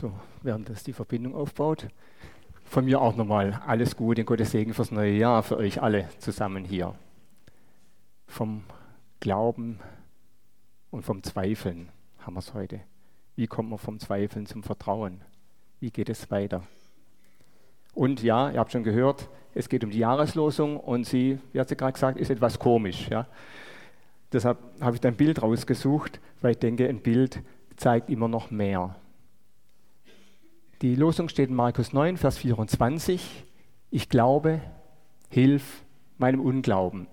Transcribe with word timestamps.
So, 0.00 0.12
während 0.42 0.68
das 0.68 0.82
die 0.82 0.92
Verbindung 0.92 1.36
aufbaut. 1.36 1.86
Von 2.64 2.84
mir 2.84 3.00
auch 3.00 3.14
nochmal 3.14 3.62
alles 3.64 3.96
Gute 3.96 4.22
und 4.22 4.26
Gottes 4.26 4.50
Segen 4.50 4.74
fürs 4.74 4.90
neue 4.90 5.12
Jahr 5.12 5.44
für 5.44 5.56
euch 5.56 5.82
alle 5.82 6.08
zusammen 6.18 6.64
hier. 6.64 6.94
Vom 8.26 8.64
Glauben 9.20 9.78
und 10.90 11.02
vom 11.02 11.22
Zweifeln 11.22 11.90
haben 12.18 12.34
wir 12.34 12.40
es 12.40 12.54
heute. 12.54 12.80
Wie 13.36 13.46
kommt 13.46 13.70
man 13.70 13.78
vom 13.78 14.00
Zweifeln 14.00 14.46
zum 14.46 14.64
Vertrauen? 14.64 15.20
Wie 15.78 15.92
geht 15.92 16.08
es 16.08 16.28
weiter? 16.28 16.64
Und 17.92 18.20
ja, 18.20 18.50
ihr 18.50 18.58
habt 18.58 18.72
schon 18.72 18.82
gehört, 18.82 19.28
es 19.54 19.68
geht 19.68 19.84
um 19.84 19.90
die 19.90 19.98
Jahreslosung 19.98 20.76
und 20.76 21.04
sie, 21.04 21.38
wie 21.52 21.60
hat 21.60 21.68
sie 21.68 21.76
gerade 21.76 21.92
gesagt, 21.92 22.18
ist 22.18 22.30
etwas 22.30 22.58
komisch. 22.58 23.08
Ja? 23.08 23.28
Deshalb 24.32 24.58
habe 24.80 24.96
ich 24.96 25.00
da 25.00 25.08
ein 25.08 25.16
Bild 25.16 25.40
rausgesucht, 25.40 26.20
weil 26.40 26.52
ich 26.52 26.58
denke, 26.58 26.88
ein 26.88 27.00
Bild 27.00 27.42
zeigt 27.76 28.10
immer 28.10 28.26
noch 28.26 28.50
mehr. 28.50 28.96
Die 30.84 30.94
Losung 30.96 31.30
steht 31.30 31.48
in 31.48 31.54
Markus 31.54 31.94
9, 31.94 32.18
Vers 32.18 32.36
24. 32.36 33.44
Ich 33.90 34.10
glaube, 34.10 34.60
hilf 35.30 35.82
meinem 36.18 36.42
Unglauben. 36.42 37.06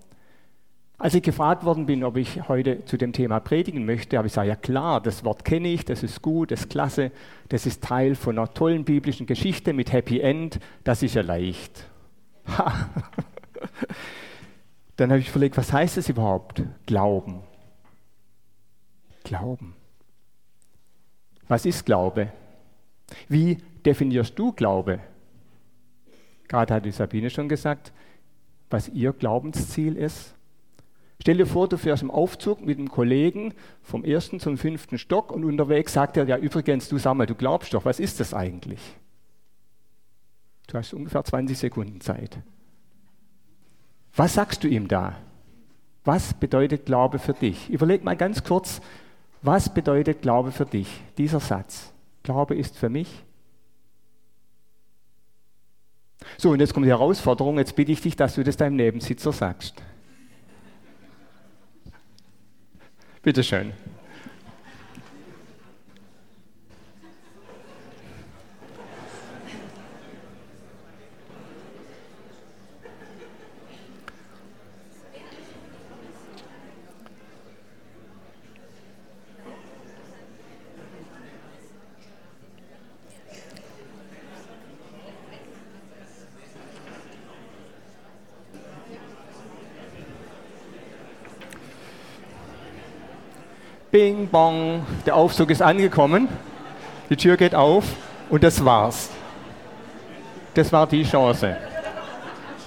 Als 0.98 1.14
ich 1.14 1.22
gefragt 1.22 1.64
worden 1.64 1.86
bin, 1.86 2.04
ob 2.04 2.18
ich 2.18 2.46
heute 2.48 2.84
zu 2.84 2.98
dem 2.98 3.14
Thema 3.14 3.40
predigen 3.40 3.86
möchte, 3.86 4.18
habe 4.18 4.26
ich 4.26 4.34
gesagt, 4.34 4.48
ja 4.48 4.56
klar, 4.56 5.00
das 5.00 5.24
Wort 5.24 5.46
kenne 5.46 5.68
ich, 5.68 5.86
das 5.86 6.02
ist 6.02 6.20
gut, 6.20 6.50
das 6.50 6.60
ist 6.60 6.68
klasse, 6.68 7.12
das 7.48 7.64
ist 7.64 7.82
Teil 7.82 8.14
von 8.14 8.36
einer 8.36 8.52
tollen 8.52 8.84
biblischen 8.84 9.24
Geschichte 9.24 9.72
mit 9.72 9.90
Happy 9.90 10.20
End, 10.20 10.60
das 10.84 11.02
ist 11.02 11.14
ja 11.14 11.22
leicht. 11.22 11.86
Dann 14.96 15.10
habe 15.10 15.20
ich 15.20 15.30
überlegt, 15.30 15.56
was 15.56 15.72
heißt 15.72 15.96
das 15.96 16.10
überhaupt? 16.10 16.62
Glauben. 16.84 17.40
Glauben. 19.24 19.74
Was 21.48 21.64
ist 21.64 21.86
Glaube? 21.86 22.30
Wie 23.28 23.58
definierst 23.84 24.38
du 24.38 24.52
Glaube? 24.52 25.00
Gerade 26.48 26.74
hat 26.74 26.84
die 26.84 26.90
Sabine 26.90 27.30
schon 27.30 27.48
gesagt, 27.48 27.92
was 28.70 28.88
ihr 28.88 29.12
Glaubensziel 29.12 29.96
ist. 29.96 30.34
Stell 31.20 31.36
dir 31.36 31.46
vor, 31.46 31.68
du 31.68 31.78
fährst 31.78 32.02
im 32.02 32.10
Aufzug 32.10 32.66
mit 32.66 32.78
einem 32.78 32.90
Kollegen 32.90 33.54
vom 33.82 34.04
ersten 34.04 34.40
zum 34.40 34.58
fünften 34.58 34.98
Stock 34.98 35.30
und 35.30 35.44
unterwegs 35.44 35.92
sagt 35.92 36.16
er, 36.16 36.24
ja 36.26 36.36
übrigens, 36.36 36.88
du 36.88 36.98
sag 36.98 37.14
mal, 37.14 37.26
du 37.26 37.34
glaubst 37.34 37.74
doch, 37.74 37.84
was 37.84 38.00
ist 38.00 38.18
das 38.18 38.34
eigentlich? 38.34 38.80
Du 40.66 40.78
hast 40.78 40.92
ungefähr 40.94 41.22
20 41.22 41.56
Sekunden 41.56 42.00
Zeit. 42.00 42.38
Was 44.16 44.34
sagst 44.34 44.64
du 44.64 44.68
ihm 44.68 44.88
da? 44.88 45.16
Was 46.04 46.34
bedeutet 46.34 46.86
Glaube 46.86 47.18
für 47.18 47.34
dich? 47.34 47.70
Überleg 47.70 48.02
mal 48.04 48.16
ganz 48.16 48.42
kurz, 48.42 48.80
was 49.42 49.72
bedeutet 49.72 50.22
Glaube 50.22 50.50
für 50.50 50.66
dich? 50.66 50.88
Dieser 51.18 51.40
Satz. 51.40 51.92
Glaube 52.22 52.54
ist 52.54 52.76
für 52.76 52.88
mich. 52.88 53.08
So, 56.38 56.50
und 56.50 56.60
jetzt 56.60 56.72
kommt 56.72 56.86
die 56.86 56.90
Herausforderung. 56.90 57.58
Jetzt 57.58 57.76
bitte 57.76 57.92
ich 57.92 58.00
dich, 58.00 58.16
dass 58.16 58.34
du 58.34 58.44
das 58.44 58.56
deinem 58.56 58.76
Nebensitzer 58.76 59.32
sagst. 59.32 59.82
Bitte 63.22 63.42
schön. 63.44 63.72
Bing, 93.92 94.26
bong, 94.26 94.86
der 95.04 95.14
Aufzug 95.14 95.50
ist 95.50 95.60
angekommen, 95.60 96.26
die 97.10 97.16
Tür 97.16 97.36
geht 97.36 97.54
auf 97.54 97.84
und 98.30 98.42
das 98.42 98.64
war's. 98.64 99.10
Das 100.54 100.72
war 100.72 100.86
die 100.86 101.04
Chance, 101.04 101.58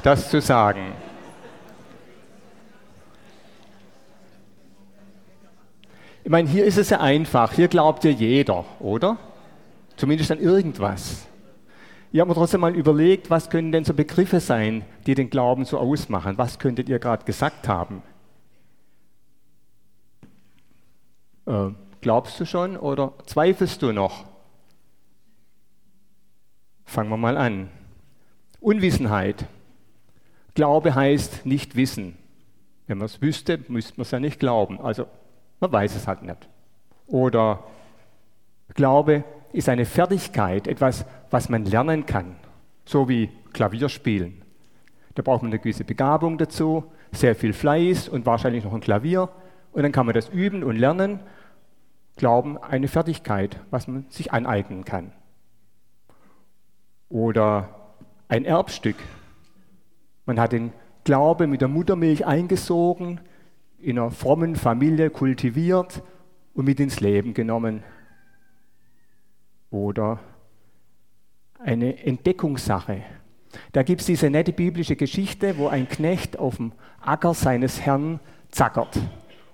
das 0.03 0.29
zu 0.29 0.39
sagen. 0.39 0.91
Ich 6.23 6.29
meine, 6.29 6.47
hier 6.47 6.63
ist 6.63 6.77
es 6.77 6.91
ja 6.91 6.99
einfach, 6.99 7.53
hier 7.53 7.69
glaubt 7.69 8.03
ja 8.03 8.11
jeder, 8.11 8.63
oder? 8.79 9.17
Zumindest 9.97 10.31
an 10.31 10.39
irgendwas. 10.39 11.25
Ich 12.11 12.19
habe 12.19 12.29
mir 12.29 12.35
trotzdem 12.35 12.61
mal 12.61 12.75
überlegt, 12.75 13.31
was 13.31 13.49
können 13.49 13.71
denn 13.71 13.83
so 13.83 13.95
Begriffe 13.95 14.39
sein, 14.39 14.85
die 15.07 15.15
den 15.15 15.31
Glauben 15.31 15.65
so 15.65 15.79
ausmachen? 15.79 16.37
Was 16.37 16.59
könntet 16.59 16.87
ihr 16.87 16.99
gerade 16.99 17.25
gesagt 17.25 17.67
haben? 17.67 18.03
Äh, 21.55 21.71
glaubst 22.01 22.39
du 22.39 22.45
schon 22.45 22.77
oder 22.77 23.13
zweifelst 23.25 23.81
du 23.81 23.91
noch? 23.91 24.25
Fangen 26.85 27.09
wir 27.09 27.17
mal 27.17 27.37
an. 27.37 27.69
Unwissenheit. 28.59 29.45
Glaube 30.53 30.95
heißt 30.95 31.45
nicht 31.45 31.75
wissen. 31.75 32.17
Wenn 32.87 32.99
man 32.99 33.05
es 33.05 33.21
wüsste, 33.21 33.59
müsste 33.67 33.93
man 33.97 34.03
es 34.03 34.11
ja 34.11 34.19
nicht 34.19 34.39
glauben. 34.39 34.79
Also 34.79 35.07
man 35.59 35.71
weiß 35.71 35.95
es 35.95 36.07
halt 36.07 36.21
nicht. 36.21 36.47
Oder 37.07 37.63
Glaube 38.73 39.23
ist 39.51 39.69
eine 39.69 39.85
Fertigkeit, 39.85 40.67
etwas, 40.67 41.05
was 41.31 41.49
man 41.49 41.65
lernen 41.65 42.05
kann. 42.05 42.35
So 42.85 43.09
wie 43.09 43.29
Klavierspielen. 43.53 44.41
Da 45.15 45.23
braucht 45.23 45.43
man 45.43 45.51
eine 45.51 45.59
gewisse 45.59 45.85
Begabung 45.85 46.37
dazu, 46.37 46.83
sehr 47.11 47.35
viel 47.35 47.53
Fleiß 47.53 48.09
und 48.09 48.25
wahrscheinlich 48.25 48.63
noch 48.63 48.73
ein 48.73 48.81
Klavier. 48.81 49.29
Und 49.71 49.83
dann 49.83 49.91
kann 49.91 50.05
man 50.05 50.13
das 50.15 50.29
üben 50.29 50.63
und 50.63 50.77
lernen. 50.77 51.19
Glauben 52.15 52.57
eine 52.57 52.87
Fertigkeit, 52.87 53.59
was 53.71 53.87
man 53.87 54.05
sich 54.09 54.31
aneignen 54.31 54.85
kann. 54.85 55.11
Oder 57.09 57.97
ein 58.27 58.45
Erbstück. 58.45 58.95
Man 60.25 60.39
hat 60.39 60.53
den 60.53 60.71
Glaube 61.03 61.45
mit 61.47 61.61
der 61.61 61.67
Muttermilch 61.67 62.25
eingesogen, 62.25 63.19
in 63.77 63.99
einer 63.99 64.11
frommen 64.11 64.55
Familie 64.55 65.09
kultiviert 65.09 66.01
und 66.53 66.65
mit 66.65 66.79
ins 66.79 66.99
Leben 66.99 67.33
genommen. 67.33 67.83
Oder 69.69 70.19
eine 71.59 72.03
Entdeckungssache. 72.03 73.03
Da 73.71 73.83
gibt 73.83 74.01
es 74.01 74.07
diese 74.07 74.29
nette 74.29 74.53
biblische 74.53 74.95
Geschichte, 74.95 75.57
wo 75.57 75.67
ein 75.67 75.87
Knecht 75.87 76.39
auf 76.39 76.57
dem 76.57 76.71
Acker 77.01 77.33
seines 77.33 77.81
Herrn 77.81 78.19
zackert 78.49 78.99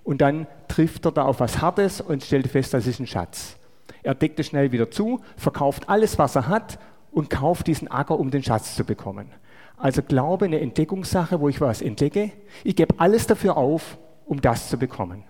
und 0.03 0.21
dann 0.21 0.47
trifft 0.67 1.05
er 1.05 1.11
da 1.11 1.23
auf 1.23 1.39
was 1.39 1.61
Hartes 1.61 2.01
und 2.01 2.23
stellt 2.23 2.47
fest, 2.47 2.73
das 2.73 2.87
ist 2.87 2.99
ein 2.99 3.07
Schatz. 3.07 3.57
Er 4.03 4.15
deckt 4.15 4.39
es 4.39 4.47
schnell 4.47 4.71
wieder 4.71 4.89
zu, 4.89 5.21
verkauft 5.37 5.89
alles, 5.89 6.17
was 6.17 6.35
er 6.35 6.47
hat 6.47 6.79
und 7.11 7.29
kauft 7.29 7.67
diesen 7.67 7.87
Acker, 7.87 8.19
um 8.19 8.31
den 8.31 8.43
Schatz 8.43 8.75
zu 8.75 8.83
bekommen. 8.83 9.31
Also 9.77 10.01
Glaube 10.01 10.45
eine 10.45 10.59
Entdeckungssache, 10.59 11.39
wo 11.39 11.49
ich 11.49 11.61
was 11.61 11.81
entdecke. 11.81 12.31
Ich 12.63 12.75
gebe 12.75 12.99
alles 12.99 13.27
dafür 13.27 13.57
auf, 13.57 13.97
um 14.25 14.41
das 14.41 14.69
zu 14.69 14.77
bekommen. 14.77 15.23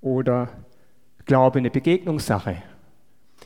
Oder 0.00 0.48
Glaube 1.26 1.58
eine 1.58 1.70
Begegnungssache. 1.70 2.62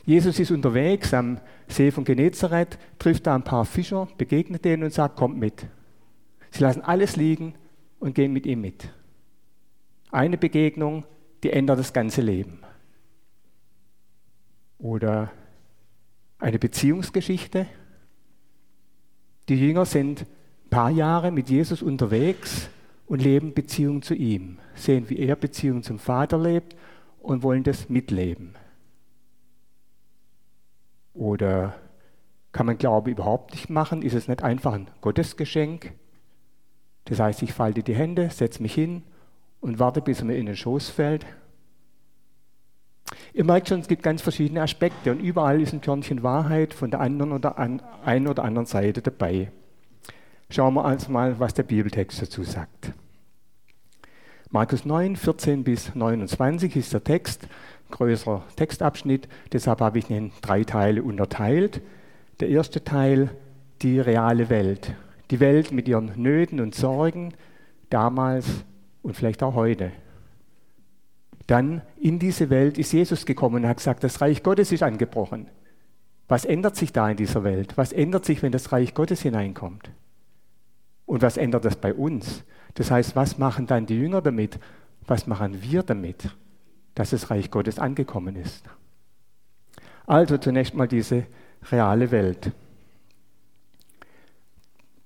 Jesus 0.05 0.39
ist 0.39 0.51
unterwegs 0.51 1.13
am 1.13 1.39
See 1.67 1.91
von 1.91 2.03
Genezareth, 2.03 2.79
trifft 2.97 3.27
da 3.27 3.35
ein 3.35 3.43
paar 3.43 3.65
Fischer, 3.65 4.07
begegnet 4.17 4.65
denen 4.65 4.83
und 4.83 4.93
sagt, 4.93 5.15
kommt 5.15 5.37
mit. 5.37 5.67
Sie 6.51 6.63
lassen 6.63 6.81
alles 6.81 7.15
liegen 7.15 7.53
und 7.99 8.15
gehen 8.15 8.33
mit 8.33 8.45
ihm 8.45 8.61
mit. 8.61 8.89
Eine 10.11 10.37
Begegnung, 10.37 11.05
die 11.43 11.51
ändert 11.51 11.79
das 11.79 11.93
ganze 11.93 12.21
Leben. 12.21 12.61
Oder 14.77 15.31
eine 16.39 16.57
Beziehungsgeschichte. 16.57 17.67
Die 19.49 19.55
Jünger 19.55 19.85
sind 19.85 20.21
ein 20.21 20.69
paar 20.69 20.89
Jahre 20.89 21.31
mit 21.31 21.49
Jesus 21.49 21.81
unterwegs 21.81 22.69
und 23.07 23.21
leben 23.21 23.53
Beziehung 23.53 24.01
zu 24.01 24.13
ihm, 24.13 24.59
sehen, 24.75 25.09
wie 25.09 25.17
er 25.17 25.35
Beziehung 25.35 25.83
zum 25.83 25.99
Vater 25.99 26.37
lebt 26.37 26.75
und 27.19 27.43
wollen 27.43 27.63
das 27.63 27.89
mitleben. 27.89 28.55
Oder 31.13 31.75
kann 32.51 32.65
man 32.65 32.77
Glaube 32.77 33.11
überhaupt 33.11 33.51
nicht 33.51 33.69
machen? 33.69 34.01
Ist 34.01 34.13
es 34.13 34.27
nicht 34.27 34.43
einfach 34.43 34.73
ein 34.73 34.89
Gottesgeschenk? 35.01 35.93
Das 37.05 37.19
heißt, 37.19 37.41
ich 37.41 37.53
falte 37.53 37.83
die 37.83 37.95
Hände, 37.95 38.29
setze 38.29 38.61
mich 38.61 38.73
hin 38.73 39.03
und 39.61 39.79
warte, 39.79 40.01
bis 40.01 40.19
er 40.19 40.25
mir 40.25 40.37
in 40.37 40.45
den 40.45 40.55
Schoß 40.55 40.89
fällt. 40.89 41.25
Ihr 43.33 43.43
merkt 43.43 43.69
schon, 43.69 43.79
es 43.79 43.87
gibt 43.87 44.03
ganz 44.03 44.21
verschiedene 44.21 44.61
Aspekte 44.61 45.11
und 45.11 45.19
überall 45.19 45.61
ist 45.61 45.73
ein 45.73 45.81
Körnchen 45.81 46.23
Wahrheit 46.23 46.73
von 46.73 46.91
der 46.91 46.99
anderen 46.99 47.31
oder 47.31 47.57
an, 47.57 47.81
einen 48.03 48.27
oder 48.27 48.43
anderen 48.43 48.65
Seite 48.65 49.01
dabei. 49.01 49.51
Schauen 50.49 50.73
wir 50.73 50.85
also 50.85 51.11
mal, 51.11 51.39
was 51.39 51.53
der 51.53 51.63
Bibeltext 51.63 52.21
dazu 52.21 52.43
sagt. 52.43 52.91
Markus 54.49 54.83
9, 54.83 55.15
14 55.15 55.63
bis 55.63 55.93
29 55.93 56.75
ist 56.75 56.93
der 56.93 57.03
Text. 57.03 57.47
größerer 57.91 58.43
Textabschnitt, 58.55 59.27
deshalb 59.51 59.81
habe 59.81 59.99
ich 59.99 60.09
ihn 60.09 60.17
in 60.17 60.31
drei 60.41 60.63
Teile 60.63 61.03
unterteilt. 61.03 61.81
Der 62.39 62.49
erste 62.49 62.83
Teil, 62.83 63.29
die 63.81 63.99
reale 63.99 64.49
Welt. 64.49 64.95
Die 65.31 65.39
Welt 65.39 65.71
mit 65.71 65.87
ihren 65.87 66.11
Nöten 66.15 66.59
und 66.59 66.75
Sorgen, 66.75 67.33
damals 67.89 68.47
und 69.01 69.15
vielleicht 69.15 69.43
auch 69.43 69.55
heute. 69.55 69.91
Dann 71.47 71.81
in 71.99 72.19
diese 72.19 72.49
Welt 72.49 72.77
ist 72.77 72.91
Jesus 72.91 73.25
gekommen 73.25 73.63
und 73.63 73.67
hat 73.67 73.77
gesagt, 73.77 74.03
das 74.03 74.21
Reich 74.21 74.43
Gottes 74.43 74.71
ist 74.71 74.83
angebrochen. 74.83 75.47
Was 76.27 76.45
ändert 76.45 76.75
sich 76.75 76.93
da 76.93 77.09
in 77.09 77.17
dieser 77.17 77.43
Welt? 77.43 77.75
Was 77.75 77.91
ändert 77.91 78.23
sich, 78.23 78.43
wenn 78.43 78.51
das 78.51 78.71
Reich 78.71 78.93
Gottes 78.93 79.21
hineinkommt? 79.21 79.89
Und 81.07 81.23
was 81.23 81.37
ändert 81.37 81.65
das 81.65 81.75
bei 81.75 81.91
uns? 81.91 82.43
Das 82.75 82.91
heißt, 82.91 83.15
was 83.15 83.39
machen 83.39 83.65
dann 83.65 83.87
die 83.87 83.97
Jünger 83.97 84.21
damit? 84.21 84.59
Was 85.07 85.25
machen 85.25 85.63
wir 85.63 85.81
damit, 85.81 86.29
dass 86.93 87.09
das 87.09 87.31
Reich 87.31 87.49
Gottes 87.49 87.79
angekommen 87.79 88.35
ist? 88.35 88.63
Also 90.05 90.37
zunächst 90.37 90.75
mal 90.75 90.87
diese 90.87 91.25
reale 91.71 92.11
Welt. 92.11 92.51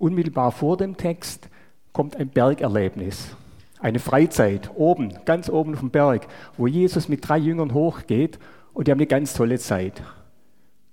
Unmittelbar 0.04 0.52
vor 0.52 0.76
dem 0.76 0.98
Text 0.98 1.48
kommt 1.94 2.18
ein 2.18 2.28
Bergerlebnis, 2.28 3.38
eine 3.80 4.00
Freizeit 4.00 4.70
oben, 4.76 5.14
ganz 5.24 5.48
oben 5.48 5.76
auf 5.76 5.80
dem 5.80 5.92
Berg, 5.92 6.28
wo 6.58 6.68
Jesus 6.68 7.08
mit 7.08 7.26
drei 7.26 7.38
Jüngern 7.38 7.74
hochgeht 7.74 8.38
und 8.74 8.86
die 8.86 8.92
haben 8.92 9.00
eine 9.00 9.08
ganz 9.08 9.34
tolle 9.34 9.60
Zeit. 9.60 10.04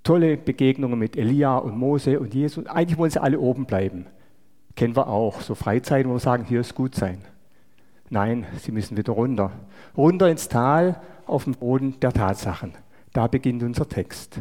Tolle 0.04 0.36
Begegnungen 0.36 0.96
mit 0.96 1.16
Elia 1.16 1.56
und 1.56 1.76
Mose 1.76 2.20
und 2.20 2.34
Jesus. 2.34 2.68
Eigentlich 2.68 2.98
wollen 2.98 3.10
sie 3.10 3.20
alle 3.20 3.40
oben 3.40 3.64
bleiben. 3.64 4.06
Kennen 4.76 4.94
wir 4.94 5.08
auch, 5.08 5.40
so 5.40 5.56
Freizeiten, 5.56 6.08
wo 6.08 6.14
wir 6.14 6.20
sagen, 6.20 6.44
hier 6.44 6.60
ist 6.60 6.76
gut 6.76 6.94
sein. 6.94 7.18
Nein, 8.10 8.46
sie 8.60 8.70
müssen 8.70 8.96
wieder 8.96 9.14
runter. 9.14 9.50
Runter 9.96 10.28
ins 10.28 10.46
Tal 10.46 11.00
auf 11.26 11.42
dem 11.42 11.54
Boden 11.54 11.98
der 11.98 12.12
Tatsachen. 12.12 12.74
Da 13.12 13.26
beginnt 13.26 13.64
unser 13.64 13.88
Text. 13.88 14.40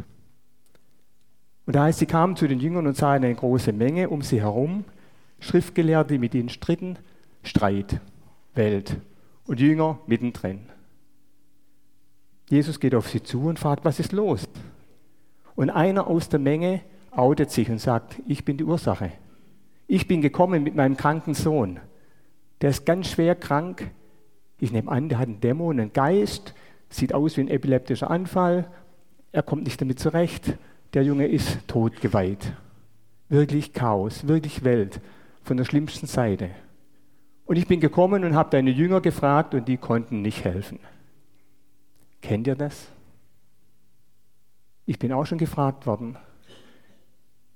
Und 1.70 1.76
da 1.76 1.84
heißt, 1.84 2.00
sie 2.00 2.06
kamen 2.06 2.34
zu 2.34 2.48
den 2.48 2.58
Jüngern 2.58 2.88
und 2.88 2.96
sahen 2.96 3.22
eine 3.22 3.32
große 3.32 3.72
Menge 3.72 4.08
um 4.08 4.22
sie 4.22 4.40
herum, 4.40 4.84
Schriftgelehrte, 5.38 6.14
die 6.14 6.18
mit 6.18 6.34
ihnen 6.34 6.48
stritten, 6.48 6.98
Streit, 7.44 8.00
Welt 8.56 8.96
und 9.46 9.60
Jünger 9.60 10.00
mittendrin. 10.08 10.62
Jesus 12.48 12.80
geht 12.80 12.92
auf 12.96 13.08
sie 13.08 13.22
zu 13.22 13.42
und 13.42 13.60
fragt, 13.60 13.84
was 13.84 14.00
ist 14.00 14.10
los? 14.10 14.48
Und 15.54 15.70
einer 15.70 16.08
aus 16.08 16.28
der 16.28 16.40
Menge 16.40 16.80
outet 17.12 17.52
sich 17.52 17.70
und 17.70 17.78
sagt, 17.78 18.20
ich 18.26 18.44
bin 18.44 18.56
die 18.56 18.64
Ursache. 18.64 19.12
Ich 19.86 20.08
bin 20.08 20.22
gekommen 20.22 20.64
mit 20.64 20.74
meinem 20.74 20.96
kranken 20.96 21.34
Sohn. 21.34 21.78
Der 22.62 22.70
ist 22.70 22.84
ganz 22.84 23.10
schwer 23.10 23.36
krank. 23.36 23.92
Ich 24.58 24.72
nehme 24.72 24.90
an, 24.90 25.08
der 25.08 25.20
hat 25.20 25.28
einen 25.28 25.40
Dämon, 25.40 25.78
einen 25.78 25.92
Geist, 25.92 26.52
sieht 26.88 27.14
aus 27.14 27.36
wie 27.36 27.42
ein 27.42 27.48
epileptischer 27.48 28.10
Anfall. 28.10 28.68
Er 29.30 29.44
kommt 29.44 29.62
nicht 29.62 29.80
damit 29.80 30.00
zurecht. 30.00 30.58
Der 30.92 31.04
Junge 31.04 31.26
ist 31.26 31.68
totgeweiht. 31.68 32.52
Wirklich 33.28 33.72
Chaos, 33.72 34.26
wirklich 34.26 34.64
Welt 34.64 35.00
von 35.44 35.56
der 35.56 35.64
schlimmsten 35.64 36.06
Seite. 36.06 36.50
Und 37.44 37.56
ich 37.56 37.66
bin 37.66 37.80
gekommen 37.80 38.24
und 38.24 38.34
habe 38.34 38.50
deine 38.50 38.70
Jünger 38.70 39.00
gefragt 39.00 39.54
und 39.54 39.68
die 39.68 39.76
konnten 39.76 40.22
nicht 40.22 40.44
helfen. 40.44 40.80
Kennt 42.20 42.46
ihr 42.46 42.56
das? 42.56 42.88
Ich 44.84 44.98
bin 44.98 45.12
auch 45.12 45.24
schon 45.24 45.38
gefragt 45.38 45.86
worden. 45.86 46.16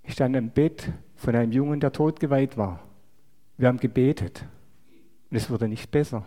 Ich 0.05 0.15
stand 0.15 0.37
im 0.37 0.51
Bett 0.51 0.93
von 1.17 1.35
einem 1.35 1.53
Jungen, 1.53 1.81
der 1.81 1.93
totgeweiht 1.93 2.57
war. 2.57 2.81
Wir 3.57 3.69
haben 3.69 3.79
gebetet 3.79 4.45
und 5.31 5.37
es 5.37 5.51
wurde 5.51 5.69
nicht 5.69 5.91
besser. 5.91 6.27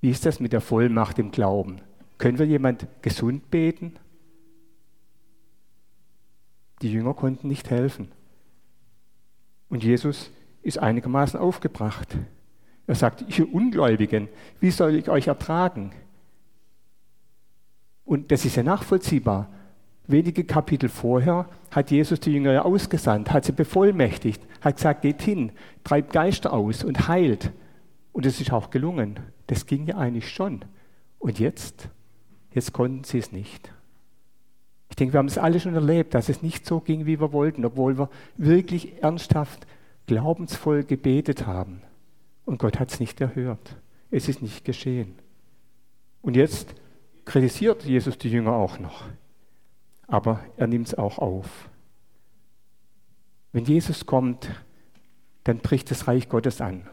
Wie 0.00 0.10
ist 0.10 0.26
das 0.26 0.40
mit 0.40 0.52
der 0.52 0.60
Vollmacht 0.60 1.18
im 1.18 1.30
Glauben? 1.30 1.80
Können 2.18 2.38
wir 2.38 2.46
jemand 2.46 2.86
gesund 3.02 3.50
beten? 3.50 3.94
Die 6.82 6.92
Jünger 6.92 7.14
konnten 7.14 7.48
nicht 7.48 7.70
helfen. 7.70 8.08
Und 9.68 9.82
Jesus 9.82 10.30
ist 10.62 10.78
einigermaßen 10.78 11.38
aufgebracht. 11.38 12.16
Er 12.86 12.94
sagt, 12.94 13.38
ihr 13.38 13.52
Ungläubigen, 13.52 14.28
wie 14.60 14.70
soll 14.70 14.94
ich 14.94 15.08
euch 15.08 15.26
ertragen? 15.26 15.92
Und 18.04 18.32
das 18.32 18.44
ist 18.44 18.56
ja 18.56 18.62
nachvollziehbar. 18.62 19.48
Wenige 20.06 20.44
Kapitel 20.44 20.88
vorher 20.88 21.46
hat 21.70 21.90
Jesus 21.90 22.18
die 22.20 22.32
Jünger 22.32 22.64
ausgesandt, 22.64 23.30
hat 23.30 23.44
sie 23.44 23.52
bevollmächtigt, 23.52 24.42
hat 24.62 24.76
gesagt, 24.76 25.02
geht 25.02 25.20
hin, 25.20 25.52
treibt 25.84 26.14
Geister 26.14 26.54
aus 26.54 26.82
und 26.82 27.08
heilt. 27.08 27.52
Und 28.12 28.24
es 28.24 28.40
ist 28.40 28.50
auch 28.52 28.70
gelungen. 28.70 29.20
Das 29.48 29.66
ging 29.66 29.86
ja 29.86 29.98
eigentlich 29.98 30.30
schon. 30.30 30.64
Und 31.18 31.38
jetzt? 31.38 31.90
Jetzt 32.52 32.72
konnten 32.72 33.04
sie 33.04 33.18
es 33.18 33.32
nicht. 33.32 33.70
Ich 34.90 34.96
denke, 34.96 35.14
wir 35.14 35.18
haben 35.18 35.26
es 35.26 35.38
alle 35.38 35.60
schon 35.60 35.74
erlebt, 35.74 36.14
dass 36.14 36.28
es 36.28 36.42
nicht 36.42 36.66
so 36.66 36.80
ging, 36.80 37.06
wie 37.06 37.20
wir 37.20 37.32
wollten, 37.32 37.64
obwohl 37.64 37.98
wir 37.98 38.08
wirklich 38.36 39.02
ernsthaft, 39.02 39.66
glaubensvoll 40.06 40.84
gebetet 40.84 41.46
haben. 41.46 41.82
Und 42.44 42.58
Gott 42.58 42.80
hat 42.80 42.90
es 42.90 43.00
nicht 43.00 43.20
erhört. 43.20 43.76
Es 44.10 44.28
ist 44.28 44.40
nicht 44.40 44.64
geschehen. 44.64 45.14
Und 46.22 46.36
jetzt 46.36 46.74
kritisiert 47.26 47.84
Jesus 47.84 48.16
die 48.16 48.30
Jünger 48.30 48.52
auch 48.52 48.78
noch 48.78 49.04
aber 50.08 50.40
er 50.56 50.66
nimmt 50.66 50.88
es 50.88 50.94
auch 50.94 51.18
auf. 51.18 51.68
Wenn 53.52 53.64
Jesus 53.64 54.06
kommt, 54.06 54.50
dann 55.44 55.58
bricht 55.58 55.90
das 55.90 56.08
Reich 56.08 56.28
Gottes 56.28 56.60
an 56.60 56.88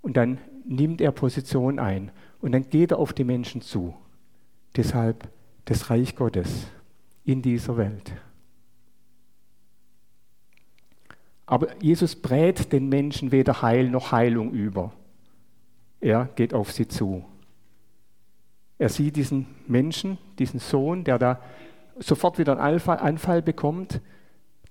und 0.00 0.16
dann 0.16 0.38
nimmt 0.64 1.00
er 1.00 1.12
Position 1.12 1.78
ein 1.78 2.10
und 2.40 2.52
dann 2.52 2.70
geht 2.70 2.92
er 2.92 2.98
auf 2.98 3.12
die 3.12 3.24
Menschen 3.24 3.60
zu. 3.60 3.94
Deshalb 4.76 5.28
das 5.66 5.90
Reich 5.90 6.16
Gottes 6.16 6.68
in 7.26 7.42
dieser 7.42 7.76
Welt. 7.76 8.12
Aber 11.44 11.68
Jesus 11.82 12.16
brät 12.16 12.72
den 12.72 12.88
Menschen 12.88 13.30
weder 13.32 13.62
Heil 13.62 13.90
noch 13.90 14.12
Heilung 14.12 14.52
über. 14.52 14.92
Er 16.00 16.28
geht 16.36 16.54
auf 16.54 16.72
sie 16.72 16.88
zu. 16.88 17.24
Er 18.78 18.88
sieht 18.88 19.16
diesen 19.16 19.46
Menschen, 19.66 20.18
diesen 20.38 20.60
Sohn, 20.60 21.04
der 21.04 21.18
da 21.18 21.40
sofort 21.98 22.38
wieder 22.38 22.58
einen 22.58 22.80
Anfall 23.00 23.42
bekommt, 23.42 24.00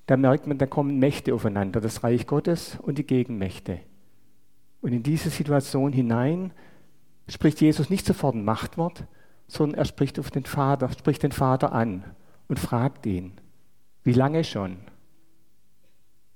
da 0.06 0.16
merkt 0.16 0.48
man, 0.48 0.58
da 0.58 0.68
kommen 0.68 1.00
Mächte 1.00 1.34
aufeinander, 1.34 1.82
das 1.82 2.04
Reich 2.04 2.28
Gottes 2.28 2.78
und 2.82 2.98
die 2.98 3.08
Gegenmächte. 3.08 3.80
Und 4.82 4.94
in 4.94 5.02
diese 5.02 5.32
Situation 5.32 5.92
hinein 5.92 6.52
spricht 7.28 7.60
Jesus 7.60 7.90
nicht 7.90 8.06
sofort 8.06 8.36
ein 8.36 8.46
Machtwort, 8.46 9.06
sondern 9.48 9.80
er 9.80 9.86
spricht 9.86 10.20
auf 10.20 10.30
den 10.30 10.46
Vater, 10.46 10.90
spricht 10.92 11.24
den 11.24 11.32
Vater 11.32 11.72
an 11.72 12.04
und 12.48 12.60
fragt 12.60 13.06
ihn, 13.06 13.34
wie 14.04 14.14
lange 14.14 14.44
schon? 14.44 14.78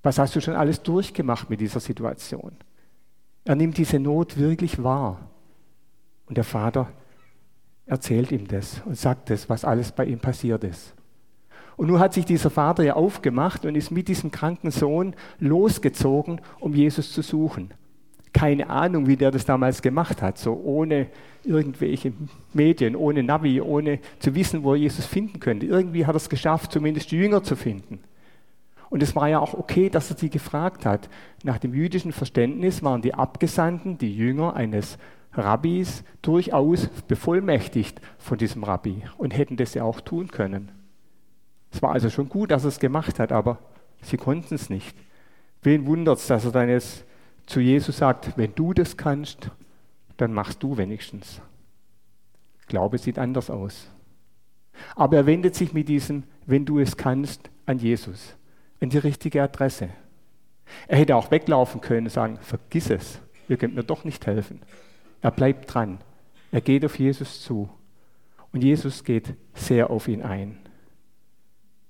Was 0.01 0.17
hast 0.17 0.35
du 0.35 0.41
schon 0.41 0.55
alles 0.55 0.81
durchgemacht 0.81 1.49
mit 1.49 1.61
dieser 1.61 1.79
Situation? 1.79 2.53
Er 3.45 3.55
nimmt 3.55 3.77
diese 3.77 3.99
Not 3.99 4.37
wirklich 4.37 4.83
wahr. 4.83 5.29
Und 6.25 6.37
der 6.37 6.43
Vater 6.43 6.91
erzählt 7.85 8.31
ihm 8.31 8.47
das 8.47 8.81
und 8.85 8.97
sagt 8.97 9.29
das, 9.29 9.49
was 9.49 9.65
alles 9.65 9.91
bei 9.91 10.05
ihm 10.05 10.19
passiert 10.19 10.63
ist. 10.63 10.93
Und 11.75 11.87
nun 11.87 11.99
hat 11.99 12.13
sich 12.13 12.25
dieser 12.25 12.49
Vater 12.49 12.83
ja 12.83 12.93
aufgemacht 12.95 13.65
und 13.65 13.75
ist 13.75 13.89
mit 13.89 14.07
diesem 14.07 14.31
kranken 14.31 14.69
Sohn 14.69 15.15
losgezogen, 15.39 16.41
um 16.59 16.73
Jesus 16.73 17.13
zu 17.13 17.21
suchen. 17.21 17.73
Keine 18.39 18.69
Ahnung, 18.69 19.05
wie 19.07 19.17
der 19.17 19.31
das 19.31 19.45
damals 19.45 19.81
gemacht 19.81 20.21
hat, 20.21 20.37
so 20.37 20.53
ohne 20.53 21.07
irgendwelche 21.43 22.13
Medien, 22.53 22.95
ohne 22.95 23.21
Navi, 23.21 23.59
ohne 23.59 23.99
zu 24.19 24.33
wissen, 24.33 24.63
wo 24.63 24.75
er 24.75 24.79
Jesus 24.79 25.05
finden 25.05 25.41
könnte. 25.41 25.65
Irgendwie 25.65 26.05
hat 26.05 26.15
er 26.15 26.23
es 26.23 26.29
geschafft, 26.29 26.71
zumindest 26.71 27.11
die 27.11 27.17
Jünger 27.17 27.43
zu 27.43 27.57
finden. 27.57 27.99
Und 28.89 29.03
es 29.03 29.13
war 29.13 29.27
ja 29.27 29.39
auch 29.39 29.53
okay, 29.53 29.89
dass 29.89 30.09
er 30.09 30.17
sie 30.17 30.29
gefragt 30.29 30.85
hat. 30.85 31.09
Nach 31.43 31.57
dem 31.57 31.73
jüdischen 31.73 32.13
Verständnis 32.13 32.81
waren 32.81 33.01
die 33.01 33.13
Abgesandten, 33.13 33.97
die 33.97 34.15
Jünger 34.15 34.55
eines 34.55 34.97
Rabbis 35.33 36.05
durchaus 36.21 36.87
bevollmächtigt 37.09 37.99
von 38.19 38.37
diesem 38.37 38.63
Rabbi 38.63 39.03
und 39.17 39.37
hätten 39.37 39.57
das 39.57 39.73
ja 39.73 39.83
auch 39.83 39.99
tun 39.99 40.29
können. 40.29 40.71
Es 41.71 41.81
war 41.81 41.91
also 41.91 42.09
schon 42.09 42.29
gut, 42.29 42.51
dass 42.51 42.63
er 42.63 42.69
es 42.69 42.79
gemacht 42.79 43.19
hat, 43.19 43.33
aber 43.33 43.59
sie 44.01 44.15
konnten 44.15 44.55
es 44.55 44.69
nicht. 44.69 44.95
Wen 45.61 45.85
wundert 45.85 46.19
es, 46.19 46.27
dass 46.27 46.45
er 46.45 46.51
dann 46.53 46.69
jetzt 46.69 47.03
zu 47.49 47.59
Jesus 47.61 47.97
sagt, 47.97 48.37
wenn 48.37 48.53
du 48.53 48.73
das 48.73 48.95
kannst, 48.95 49.49
dann 50.17 50.33
machst 50.33 50.61
du 50.61 50.77
wenigstens. 50.77 51.41
Glaube 52.67 52.99
sieht 52.99 53.17
anders 53.17 53.49
aus. 53.49 53.89
Aber 54.95 55.17
er 55.17 55.25
wendet 55.25 55.55
sich 55.55 55.73
mit 55.73 55.89
diesem, 55.89 56.23
wenn 56.45 56.63
du 56.63 56.77
es 56.77 56.95
kannst, 56.95 57.49
an 57.65 57.79
Jesus, 57.79 58.35
an 58.79 58.89
die 58.89 58.99
richtige 58.99 59.41
Adresse. 59.41 59.89
Er 60.87 60.99
hätte 60.99 61.15
auch 61.15 61.31
weglaufen 61.31 61.81
können 61.81 62.05
und 62.05 62.11
sagen, 62.11 62.37
vergiss 62.39 62.91
es, 62.91 63.19
ihr 63.47 63.57
könnt 63.57 63.73
mir 63.73 63.83
doch 63.83 64.03
nicht 64.03 64.27
helfen. 64.27 64.61
Er 65.21 65.31
bleibt 65.31 65.73
dran. 65.73 65.97
Er 66.51 66.61
geht 66.61 66.85
auf 66.85 66.99
Jesus 66.99 67.41
zu. 67.41 67.67
Und 68.53 68.63
Jesus 68.63 69.03
geht 69.03 69.33
sehr 69.55 69.89
auf 69.89 70.07
ihn 70.07 70.21
ein. 70.21 70.59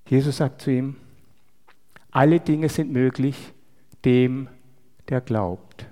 Jesus 0.08 0.38
sagt 0.38 0.62
zu 0.62 0.72
ihm, 0.72 0.96
alle 2.12 2.40
Dinge 2.40 2.70
sind 2.70 2.94
möglich 2.94 3.54
dem, 4.06 4.48
der 5.10 5.22
glaubt. 5.22 5.88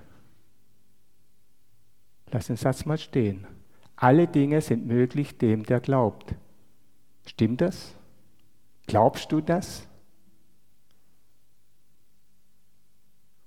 Lass 2.30 2.46
den 2.46 2.56
Satz 2.56 2.84
mal 2.84 2.98
stehen. 2.98 3.46
alle 3.96 4.28
Dinge 4.28 4.60
sind 4.60 4.86
möglich 4.86 5.38
dem, 5.38 5.64
der 5.64 5.80
glaubt. 5.80 6.34
Stimmt 7.26 7.60
das? 7.60 7.94
Glaubst 8.86 9.32
du 9.32 9.40
das? 9.40 9.88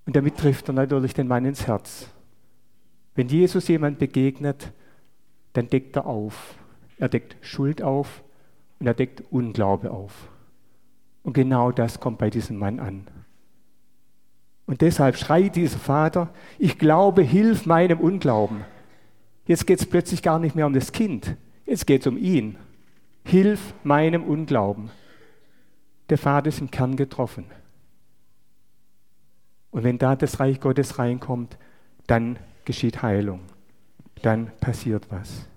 Und 0.06 0.16
damit 0.16 0.38
trifft 0.38 0.68
er 0.68 0.74
natürlich 0.74 1.14
den 1.14 1.28
Mann 1.28 1.46
ins 1.46 1.68
Herz. 1.68 2.10
Wenn 3.16 3.30
Jesus 3.30 3.68
jemand 3.70 3.98
begegnet, 3.98 4.74
dann 5.54 5.70
deckt 5.70 5.96
er 5.96 6.06
auf. 6.06 6.56
Er 6.98 7.08
deckt 7.08 7.38
Schuld 7.42 7.82
auf 7.82 8.24
und 8.80 8.88
er 8.88 8.94
deckt 8.94 9.24
Unglaube 9.32 9.90
auf. 9.90 10.30
Und 11.24 11.34
genau 11.34 11.72
das 11.72 12.00
kommt 12.00 12.18
bei 12.18 12.30
diesem 12.30 12.58
Mann 12.58 12.80
an. 12.80 13.08
Und 14.72 14.80
deshalb 14.80 15.18
schreit 15.18 15.58
dieser 15.58 15.80
Vater, 15.80 16.30
ich 16.58 16.78
glaube, 16.78 17.24
hilf 17.24 17.66
meinem 17.66 18.00
Unglauben. 18.00 18.64
Jetzt 19.46 19.68
geht 19.68 19.82
es 19.82 19.86
plötzlich 19.86 20.22
gar 20.22 20.40
nicht 20.40 20.56
mehr 20.56 20.66
um 20.66 20.72
das 20.72 20.94
Kind, 20.94 21.36
jetzt 21.66 21.86
geht 21.86 22.00
es 22.00 22.08
um 22.08 22.18
ihn. 22.18 22.56
Hilf 23.26 23.74
meinem 23.84 24.24
Unglauben. 24.24 24.90
Der 26.10 26.18
Vater 26.18 26.48
ist 26.48 26.62
im 26.62 26.72
Kern 26.72 26.96
getroffen. 26.96 27.48
Und 29.72 29.84
wenn 29.84 29.98
da 29.98 30.16
das 30.16 30.40
Reich 30.40 30.62
Gottes 30.62 30.98
reinkommt, 30.98 31.58
dann 32.08 32.40
geschieht 32.64 33.02
Heilung. 33.02 33.42
Dann 34.22 34.54
passiert 34.62 35.06
was. 35.10 35.50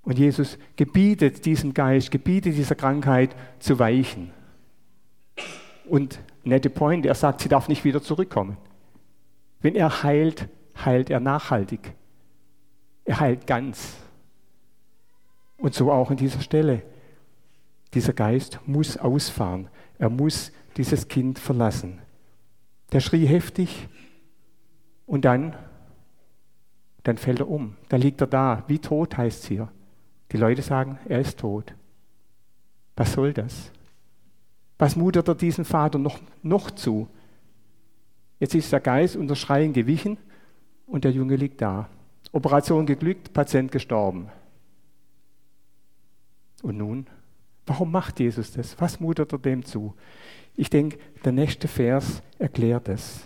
Und 0.00 0.18
Jesus 0.18 0.56
gebietet 0.74 1.44
diesem 1.44 1.74
Geist, 1.74 2.10
gebietet 2.10 2.56
dieser 2.56 2.76
Krankheit 2.76 3.36
zu 3.58 3.78
weichen. 3.78 4.32
Und 5.84 6.18
nette 6.44 6.70
Point, 6.70 7.06
er 7.06 7.14
sagt, 7.14 7.40
sie 7.40 7.48
darf 7.48 7.68
nicht 7.68 7.84
wieder 7.84 8.02
zurückkommen. 8.02 8.56
Wenn 9.60 9.74
er 9.74 10.02
heilt, 10.02 10.48
heilt 10.84 11.10
er 11.10 11.20
nachhaltig. 11.20 11.94
Er 13.04 13.20
heilt 13.20 13.46
ganz. 13.46 13.96
Und 15.58 15.74
so 15.74 15.92
auch 15.92 16.10
an 16.10 16.16
dieser 16.16 16.40
Stelle. 16.40 16.82
Dieser 17.92 18.12
Geist 18.12 18.60
muss 18.66 18.96
ausfahren. 18.96 19.68
Er 19.98 20.08
muss 20.08 20.52
dieses 20.76 21.08
Kind 21.08 21.38
verlassen. 21.38 22.00
Der 22.92 23.00
schrie 23.00 23.26
heftig 23.26 23.88
und 25.06 25.24
dann, 25.24 25.56
dann 27.02 27.18
fällt 27.18 27.40
er 27.40 27.48
um. 27.48 27.76
Dann 27.88 28.00
liegt 28.00 28.20
er 28.20 28.26
da, 28.26 28.64
wie 28.68 28.78
tot 28.78 29.16
heißt 29.16 29.42
es 29.42 29.48
hier. 29.48 29.68
Die 30.32 30.36
Leute 30.36 30.62
sagen, 30.62 30.98
er 31.08 31.20
ist 31.20 31.38
tot. 31.38 31.74
Was 32.96 33.12
soll 33.12 33.32
das? 33.32 33.72
Was 34.80 34.96
mutet 34.96 35.28
er 35.28 35.34
diesem 35.34 35.66
Vater 35.66 35.98
noch, 35.98 36.18
noch 36.42 36.70
zu? 36.70 37.06
Jetzt 38.38 38.54
ist 38.54 38.72
der 38.72 38.80
Geist 38.80 39.14
unter 39.14 39.36
Schreien 39.36 39.74
gewichen 39.74 40.16
und 40.86 41.04
der 41.04 41.12
Junge 41.12 41.36
liegt 41.36 41.60
da. 41.60 41.90
Operation 42.32 42.86
geglückt, 42.86 43.34
Patient 43.34 43.70
gestorben. 43.70 44.30
Und 46.62 46.78
nun, 46.78 47.06
warum 47.66 47.92
macht 47.92 48.20
Jesus 48.20 48.52
das? 48.52 48.80
Was 48.80 49.00
mutet 49.00 49.32
er 49.32 49.38
dem 49.38 49.66
zu? 49.66 49.92
Ich 50.56 50.70
denke, 50.70 50.98
der 51.26 51.32
nächste 51.32 51.68
Vers 51.68 52.22
erklärt 52.38 52.88
es. 52.88 53.20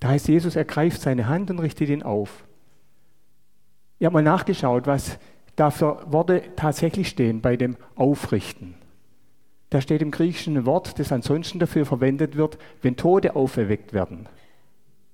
Da 0.00 0.08
heißt 0.08 0.28
Jesus, 0.28 0.54
er 0.54 0.66
greift 0.66 1.00
seine 1.00 1.28
Hand 1.28 1.50
und 1.50 1.60
richtet 1.60 1.88
ihn 1.88 2.02
auf. 2.02 2.44
Ich 3.98 4.04
habe 4.04 4.12
mal 4.12 4.22
nachgeschaut, 4.22 4.86
was 4.86 5.18
da 5.56 5.70
für 5.70 6.12
Worte 6.12 6.42
tatsächlich 6.56 7.08
stehen 7.08 7.40
bei 7.40 7.56
dem 7.56 7.78
Aufrichten. 7.94 8.74
Da 9.72 9.80
steht 9.80 10.02
im 10.02 10.10
Griechischen 10.10 10.58
ein 10.58 10.66
Wort, 10.66 10.98
das 10.98 11.12
ansonsten 11.12 11.58
dafür 11.58 11.86
verwendet 11.86 12.36
wird, 12.36 12.58
wenn 12.82 12.94
Tote 12.94 13.34
auferweckt 13.34 13.94
werden. 13.94 14.28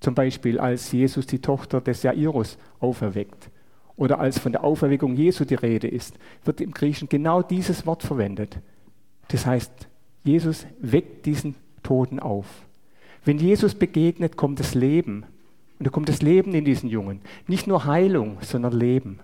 Zum 0.01 0.15
Beispiel 0.15 0.59
als 0.59 0.91
Jesus 0.91 1.27
die 1.27 1.39
Tochter 1.39 1.79
des 1.79 2.03
Jairus 2.03 2.57
auferweckt 2.81 3.49
oder 3.95 4.19
als 4.19 4.37
von 4.37 4.51
der 4.51 4.65
Auferweckung 4.65 5.15
Jesu 5.15 5.45
die 5.45 5.55
Rede 5.55 5.87
ist, 5.87 6.19
wird 6.43 6.59
im 6.59 6.71
Griechischen 6.71 7.07
genau 7.07 7.41
dieses 7.41 7.85
Wort 7.85 8.03
verwendet. 8.03 8.59
Das 9.29 9.45
heißt, 9.45 9.71
Jesus 10.25 10.67
weckt 10.81 11.25
diesen 11.25 11.55
Toten 11.81 12.19
auf. 12.19 12.45
Wenn 13.23 13.37
Jesus 13.37 13.75
begegnet, 13.75 14.35
kommt 14.35 14.59
das 14.59 14.75
Leben. 14.75 15.23
Und 15.77 15.87
da 15.87 15.89
kommt 15.89 16.09
das 16.09 16.21
Leben 16.21 16.53
in 16.53 16.65
diesen 16.65 16.89
Jungen. 16.89 17.21
Nicht 17.47 17.65
nur 17.65 17.85
Heilung, 17.85 18.39
sondern 18.41 18.73
Leben. 18.73 19.21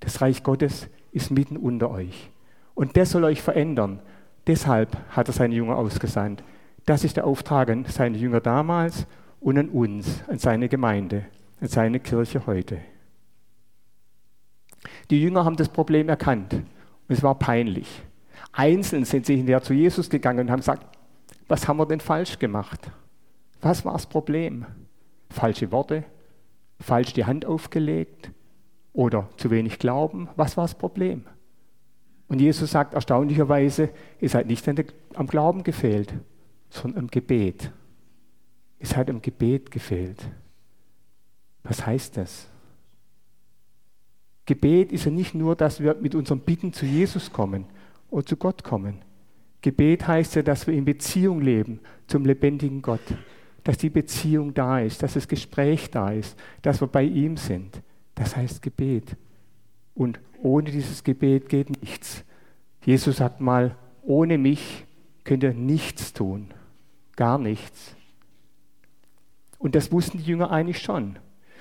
Das 0.00 0.20
Reich 0.20 0.42
Gottes 0.42 0.88
ist 1.12 1.30
mitten 1.30 1.56
unter 1.56 1.90
euch. 1.90 2.28
Und 2.74 2.98
das 2.98 3.12
soll 3.12 3.24
euch 3.24 3.40
verändern. 3.40 4.00
Deshalb 4.46 4.96
hat 5.10 5.28
er 5.28 5.32
seine 5.32 5.54
Jünger 5.54 5.76
ausgesandt. 5.76 6.42
Das 6.84 7.02
ist 7.02 7.16
der 7.16 7.26
Auftrag 7.26 7.68
an 7.70 7.84
seine 7.86 8.16
Jünger 8.16 8.40
damals 8.40 9.06
und 9.40 9.58
an 9.58 9.68
uns, 9.68 10.22
an 10.28 10.38
seine 10.38 10.68
Gemeinde, 10.68 11.26
an 11.60 11.68
seine 11.68 11.98
Kirche 11.98 12.46
heute. 12.46 12.80
Die 15.10 15.20
Jünger 15.20 15.44
haben 15.44 15.56
das 15.56 15.68
Problem 15.68 16.08
erkannt 16.08 16.52
und 16.54 16.64
es 17.08 17.22
war 17.22 17.36
peinlich. 17.38 18.02
Einzeln 18.52 19.04
sind 19.04 19.26
sie 19.26 19.36
hinterher 19.36 19.62
zu 19.62 19.74
Jesus 19.74 20.08
gegangen 20.08 20.40
und 20.40 20.50
haben 20.50 20.60
gesagt, 20.60 20.86
was 21.48 21.66
haben 21.66 21.78
wir 21.78 21.86
denn 21.86 22.00
falsch 22.00 22.38
gemacht? 22.38 22.90
Was 23.60 23.84
war 23.84 23.92
das 23.92 24.06
Problem? 24.06 24.64
Falsche 25.30 25.70
Worte? 25.72 26.04
Falsch 26.80 27.12
die 27.12 27.24
Hand 27.24 27.44
aufgelegt? 27.44 28.30
Oder 28.92 29.28
zu 29.36 29.50
wenig 29.50 29.78
Glauben? 29.78 30.28
Was 30.36 30.56
war 30.56 30.64
das 30.64 30.74
Problem? 30.74 31.24
Und 32.28 32.40
Jesus 32.40 32.72
sagt 32.72 32.94
erstaunlicherweise, 32.94 33.90
ihr 34.20 34.28
seid 34.28 34.46
nicht 34.46 34.64
am 35.14 35.26
Glauben 35.26 35.62
gefehlt, 35.62 36.12
sondern 36.70 37.04
am 37.04 37.06
Gebet. 37.08 37.70
Es 38.78 38.96
hat 38.96 39.08
am 39.08 39.22
Gebet 39.22 39.70
gefehlt. 39.70 40.28
Was 41.62 41.86
heißt 41.86 42.16
das? 42.16 42.48
Gebet 44.44 44.92
ist 44.92 45.04
ja 45.04 45.10
nicht 45.10 45.34
nur, 45.34 45.56
dass 45.56 45.80
wir 45.80 45.94
mit 45.94 46.14
unseren 46.14 46.40
Bitten 46.40 46.72
zu 46.72 46.86
Jesus 46.86 47.32
kommen 47.32 47.66
oder 48.10 48.24
zu 48.24 48.36
Gott 48.36 48.62
kommen. 48.62 49.02
Gebet 49.60 50.06
heißt 50.06 50.36
ja, 50.36 50.42
dass 50.42 50.66
wir 50.66 50.74
in 50.74 50.84
Beziehung 50.84 51.40
leben 51.40 51.80
zum 52.06 52.24
lebendigen 52.24 52.82
Gott. 52.82 53.00
Dass 53.64 53.78
die 53.78 53.90
Beziehung 53.90 54.54
da 54.54 54.78
ist, 54.78 55.02
dass 55.02 55.14
das 55.14 55.26
Gespräch 55.26 55.90
da 55.90 56.12
ist, 56.12 56.38
dass 56.62 56.80
wir 56.80 56.86
bei 56.86 57.02
ihm 57.02 57.36
sind. 57.36 57.82
Das 58.14 58.36
heißt 58.36 58.62
Gebet. 58.62 59.16
Und 59.96 60.20
ohne 60.40 60.70
dieses 60.70 61.02
Gebet 61.02 61.48
geht 61.48 61.80
nichts. 61.80 62.24
Jesus 62.84 63.16
sagt 63.16 63.40
mal, 63.40 63.74
ohne 64.02 64.38
mich 64.38 64.84
könnt 65.24 65.42
ihr 65.42 65.54
nichts 65.54 66.12
tun. 66.12 66.48
Gar 67.16 67.38
nichts. 67.38 67.96
Und 69.58 69.74
das 69.74 69.90
wussten 69.90 70.18
die 70.18 70.24
Jünger 70.24 70.50
eigentlich 70.52 70.80
schon. 70.80 71.18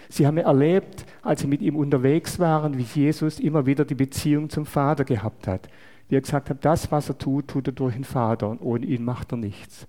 Sie 0.10 0.28
haben 0.28 0.38
erlebt, 0.38 1.06
als 1.24 1.42
sie 1.42 1.48
mit 1.48 1.62
ihm 1.62 1.76
unterwegs 1.76 2.38
waren, 2.38 2.78
wie 2.78 2.84
Jesus 2.84 3.40
immer 3.40 3.66
wieder 3.66 3.86
die 3.86 3.96
Beziehung 3.96 4.50
zum 4.50 4.66
Vater 4.66 5.06
gehabt 5.06 5.48
hat. 5.48 5.68
Wie 6.10 6.16
er 6.16 6.22
gesagt 6.22 6.50
hat, 6.50 6.64
das, 6.64 6.92
was 6.92 7.10
er 7.10 7.18
tut, 7.18 7.48
tut 7.48 7.68
er 7.68 7.74
durch 7.74 7.96
den 7.96 8.04
Vater 8.04 8.50
und 8.50 8.62
ohne 8.62 8.86
ihn 8.86 9.04
macht 9.04 9.32
er 9.32 9.38
nichts. 9.38 9.88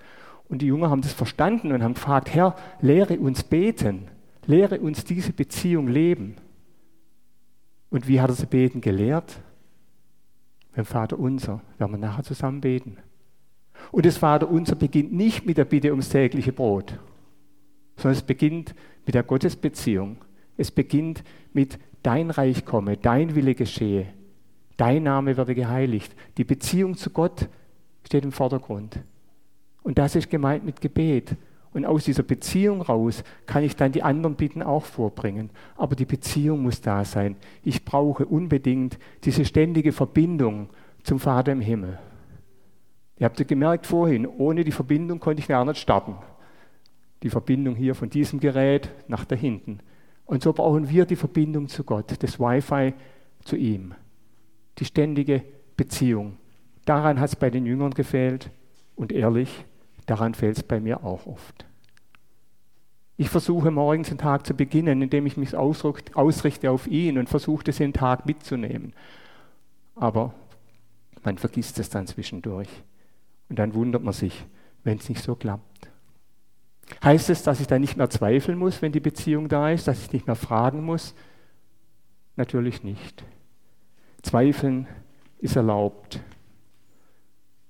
Und 0.48 0.62
die 0.62 0.66
Jünger 0.66 0.88
haben 0.88 1.02
das 1.02 1.12
verstanden 1.12 1.72
und 1.72 1.82
haben 1.82 1.94
gefragt, 1.94 2.32
Herr, 2.32 2.54
lehre 2.80 3.18
uns 3.18 3.42
beten, 3.42 4.08
lehre 4.46 4.80
uns 4.80 5.04
diese 5.04 5.32
Beziehung 5.32 5.88
leben. 5.88 6.36
Und 7.90 8.08
wie 8.08 8.20
hat 8.20 8.30
er 8.30 8.36
sie 8.36 8.46
beten 8.46 8.80
gelehrt? 8.80 9.40
Beim 10.74 10.84
Vater 10.84 11.18
unser, 11.18 11.62
werden 11.78 11.92
wir 11.92 11.98
nachher 11.98 12.24
zusammen 12.24 12.60
beten. 12.60 12.98
Und 13.92 14.04
das 14.04 14.18
Vater 14.18 14.50
unser 14.50 14.74
beginnt 14.74 15.12
nicht 15.12 15.46
mit 15.46 15.58
der 15.58 15.64
Bitte 15.64 15.90
ums 15.90 16.08
tägliche 16.08 16.52
Brot, 16.52 16.98
sondern 17.96 18.12
es 18.18 18.22
beginnt 18.22 18.74
mit 19.04 19.14
der 19.14 19.22
Gottesbeziehung. 19.22 20.18
Es 20.56 20.70
beginnt 20.70 21.22
mit 21.52 21.78
dein 22.02 22.30
Reich 22.30 22.64
komme, 22.64 22.96
dein 22.96 23.34
Wille 23.34 23.54
geschehe, 23.54 24.06
dein 24.76 25.02
Name 25.02 25.36
werde 25.36 25.54
geheiligt. 25.54 26.14
Die 26.36 26.44
Beziehung 26.44 26.96
zu 26.96 27.10
Gott 27.10 27.48
steht 28.04 28.24
im 28.24 28.32
Vordergrund. 28.32 29.00
Und 29.82 29.98
das 29.98 30.16
ist 30.16 30.30
gemeint 30.30 30.64
mit 30.64 30.80
Gebet. 30.80 31.36
Und 31.76 31.84
aus 31.84 32.04
dieser 32.04 32.24
Beziehung 32.24 32.82
raus 32.82 33.22
kann 33.44 33.62
ich 33.62 33.76
dann 33.76 33.92
die 33.92 34.02
anderen 34.02 34.34
Bitten 34.34 34.62
auch 34.62 34.84
vorbringen. 34.84 35.50
Aber 35.76 35.94
die 35.94 36.06
Beziehung 36.06 36.62
muss 36.62 36.80
da 36.80 37.04
sein. 37.04 37.36
Ich 37.62 37.84
brauche 37.84 38.26
unbedingt 38.26 38.98
diese 39.22 39.44
ständige 39.44 39.92
Verbindung 39.92 40.70
zum 41.04 41.20
Vater 41.20 41.52
im 41.52 41.60
Himmel. 41.60 41.98
Ihr 43.18 43.26
habt 43.26 43.38
ja 43.38 43.44
gemerkt 43.44 43.86
vorhin, 43.86 44.26
ohne 44.26 44.64
die 44.64 44.72
Verbindung 44.72 45.20
konnte 45.20 45.40
ich 45.40 45.48
gar 45.48 45.64
nicht 45.64 45.78
starten 45.78 46.16
die 47.22 47.30
Verbindung 47.30 47.74
hier 47.74 47.94
von 47.94 48.10
diesem 48.10 48.40
Gerät 48.40 48.90
nach 49.08 49.24
da 49.24 49.34
hinten. 49.34 49.80
Und 50.24 50.42
so 50.42 50.52
brauchen 50.52 50.88
wir 50.88 51.06
die 51.06 51.16
Verbindung 51.16 51.68
zu 51.68 51.84
Gott, 51.84 52.12
das 52.20 52.38
Wi-Fi 52.38 52.94
zu 53.44 53.56
ihm, 53.56 53.94
die 54.78 54.84
ständige 54.84 55.42
Beziehung. 55.76 56.36
Daran 56.84 57.20
hat 57.20 57.30
es 57.30 57.36
bei 57.36 57.50
den 57.50 57.66
Jüngern 57.66 57.92
gefehlt 57.92 58.50
und 58.96 59.12
ehrlich, 59.12 59.64
daran 60.06 60.34
fehlt 60.34 60.56
es 60.56 60.62
bei 60.62 60.80
mir 60.80 61.04
auch 61.04 61.26
oft. 61.26 61.66
Ich 63.18 63.30
versuche 63.30 63.70
morgens 63.70 64.08
den 64.08 64.18
Tag 64.18 64.46
zu 64.46 64.54
beginnen, 64.54 65.00
indem 65.00 65.26
ich 65.26 65.36
mich 65.36 65.56
ausrichte 65.56 66.70
auf 66.70 66.86
ihn 66.86 67.18
und 67.18 67.28
versuche, 67.28 67.64
den 67.64 67.92
Tag 67.92 68.26
mitzunehmen. 68.26 68.92
Aber 69.94 70.34
man 71.24 71.38
vergisst 71.38 71.78
es 71.78 71.88
dann 71.88 72.06
zwischendurch. 72.06 72.68
Und 73.48 73.58
dann 73.58 73.74
wundert 73.74 74.02
man 74.02 74.12
sich, 74.12 74.44
wenn 74.84 74.98
es 74.98 75.08
nicht 75.08 75.22
so 75.22 75.34
klappt. 75.34 75.90
Heißt 77.02 77.30
es, 77.30 77.42
dass 77.42 77.60
ich 77.60 77.66
dann 77.66 77.80
nicht 77.80 77.96
mehr 77.96 78.10
zweifeln 78.10 78.58
muss, 78.58 78.82
wenn 78.82 78.92
die 78.92 79.00
Beziehung 79.00 79.48
da 79.48 79.70
ist, 79.70 79.88
dass 79.88 80.02
ich 80.02 80.12
nicht 80.12 80.26
mehr 80.26 80.36
fragen 80.36 80.84
muss? 80.84 81.14
Natürlich 82.36 82.84
nicht. 82.84 83.24
Zweifeln 84.22 84.86
ist 85.38 85.56
erlaubt. 85.56 86.20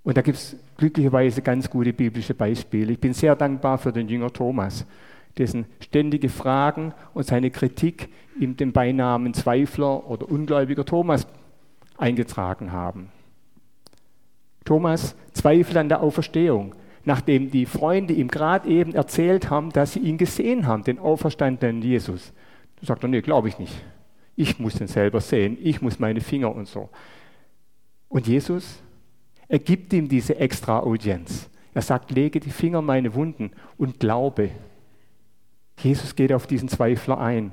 Und 0.07 0.17
da 0.17 0.23
gibt 0.23 0.39
es 0.39 0.57
glücklicherweise 0.77 1.43
ganz 1.43 1.69
gute 1.69 1.93
biblische 1.93 2.33
Beispiele. 2.33 2.93
Ich 2.93 3.01
bin 3.01 3.13
sehr 3.13 3.35
dankbar 3.35 3.77
für 3.77 3.93
den 3.93 4.09
Jünger 4.09 4.33
Thomas, 4.33 4.87
dessen 5.37 5.67
ständige 5.81 6.29
Fragen 6.29 6.95
und 7.13 7.27
seine 7.27 7.51
Kritik 7.51 8.09
ihm 8.39 8.57
den 8.57 8.73
Beinamen 8.73 9.35
Zweifler 9.35 10.09
oder 10.09 10.31
Ungläubiger 10.31 10.85
Thomas 10.85 11.27
eingetragen 11.99 12.71
haben. 12.71 13.09
Thomas 14.65 15.17
zweifelt 15.33 15.77
an 15.77 15.89
der 15.89 16.05
Auferstehung, 16.05 16.77
nachdem 17.05 17.51
die 17.51 17.67
Freunde 17.67 18.15
ihm 18.15 18.29
gerade 18.29 18.69
eben 18.69 18.95
erzählt 18.95 19.51
haben, 19.51 19.71
dass 19.71 19.95
sie 19.95 19.99
ihn 19.99 20.19
gesehen 20.19 20.69
haben, 20.69 20.85
den 20.85 21.01
auferstandenen 21.01 21.83
Jesus. 21.83 22.33
Da 22.79 22.87
sagt 22.87 23.03
er, 23.03 23.09
nee, 23.09 23.23
glaube 23.23 23.49
ich 23.49 23.59
nicht. 23.59 23.75
Ich 24.37 24.61
muss 24.61 24.81
ihn 24.81 24.87
selber 24.87 25.21
sehen, 25.21 25.59
ich 25.61 25.83
muss 25.83 25.99
meine 25.99 26.21
Finger 26.21 26.55
und 26.55 26.69
so. 26.69 26.91
Und 28.09 28.29
Jesus 28.29 28.85
er 29.49 29.59
gibt 29.59 29.93
ihm 29.93 30.09
diese 30.09 30.37
extra 30.37 30.81
Audienz. 30.81 31.49
Er 31.75 31.83
sagt, 31.83 32.11
lege 32.11 32.41
die 32.41 32.51
Finger 32.51 32.81
in 32.81 32.85
meine 32.87 33.15
Wunden 33.15 33.51
und 33.77 34.01
glaube. 34.01 34.51
Jesus 35.79 36.17
geht 36.17 36.33
auf 36.33 36.47
diesen 36.47 36.69
Zweifler 36.69 37.19
ein. 37.19 37.53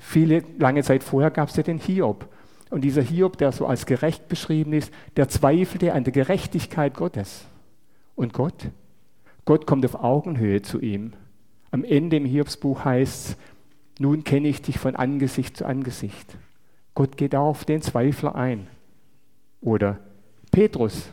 Viele 0.00 0.44
lange 0.58 0.82
Zeit 0.82 1.02
vorher 1.02 1.30
gab 1.30 1.48
es 1.48 1.56
ja 1.56 1.62
den 1.62 1.78
Hiob. 1.78 2.28
Und 2.68 2.82
dieser 2.82 3.02
Hiob, 3.02 3.38
der 3.38 3.52
so 3.52 3.66
als 3.66 3.86
gerecht 3.86 4.28
beschrieben 4.28 4.72
ist, 4.72 4.92
der 5.16 5.28
zweifelte 5.28 5.92
an 5.92 6.04
der 6.04 6.12
Gerechtigkeit 6.12 6.94
Gottes. 6.94 7.46
Und 8.14 8.32
Gott? 8.32 8.68
Gott 9.44 9.66
kommt 9.66 9.84
auf 9.84 9.94
Augenhöhe 9.94 10.62
zu 10.62 10.80
ihm. 10.80 11.14
Am 11.70 11.84
Ende 11.84 12.16
im 12.16 12.24
Hiobsbuch 12.24 12.84
heißt 12.84 13.30
es, 13.30 13.36
nun 13.98 14.24
kenne 14.24 14.48
ich 14.48 14.62
dich 14.62 14.78
von 14.78 14.96
Angesicht 14.96 15.56
zu 15.56 15.66
Angesicht. 15.66 16.36
Gott 16.94 17.16
geht 17.16 17.34
auch 17.34 17.48
auf 17.48 17.64
den 17.64 17.82
Zweifler 17.82 18.34
ein. 18.34 18.66
Oder 19.60 19.98
Petrus. 20.50 21.10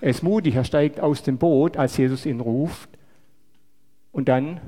Er 0.00 0.10
ist 0.10 0.22
mutig, 0.22 0.54
er 0.54 0.64
steigt 0.64 1.00
aus 1.00 1.22
dem 1.22 1.38
Boot, 1.38 1.76
als 1.76 1.96
Jesus 1.96 2.26
ihn 2.26 2.40
ruft. 2.40 2.90
Und 4.12 4.28
dann 4.28 4.60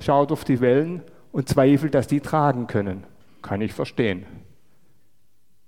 schaut 0.00 0.32
auf 0.32 0.44
die 0.44 0.60
Wellen 0.60 1.02
und 1.32 1.48
zweifelt, 1.48 1.94
dass 1.94 2.06
die 2.06 2.20
tragen 2.20 2.66
können. 2.66 3.04
Kann 3.42 3.60
ich 3.60 3.72
verstehen. 3.72 4.26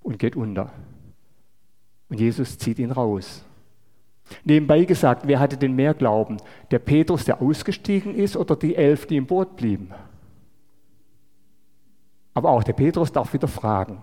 Und 0.03 0.19
geht 0.19 0.37
unter. 0.37 0.73
Und 2.09 2.21
Jesus 2.21 2.59
zieht 2.59 2.79
ihn 2.79 2.91
raus. 2.91 3.45
Nebenbei 4.45 4.85
gesagt, 4.85 5.27
wer 5.27 5.41
hatte 5.41 5.57
denn 5.57 5.75
mehr 5.75 5.95
Glauben? 5.95 6.39
Der 6.71 6.79
Petrus, 6.79 7.25
der 7.25 7.41
ausgestiegen 7.41 8.15
ist, 8.15 8.37
oder 8.37 8.57
die 8.57 8.77
elf, 8.77 9.07
die 9.07 9.17
im 9.17 9.27
Boot 9.27 9.57
blieben? 9.57 9.93
Aber 12.35 12.51
auch 12.51 12.65
der 12.65 12.73
Petrus 12.73 13.13
darf 13.13 13.33
wieder 13.33 13.49
fragen. 13.49 14.03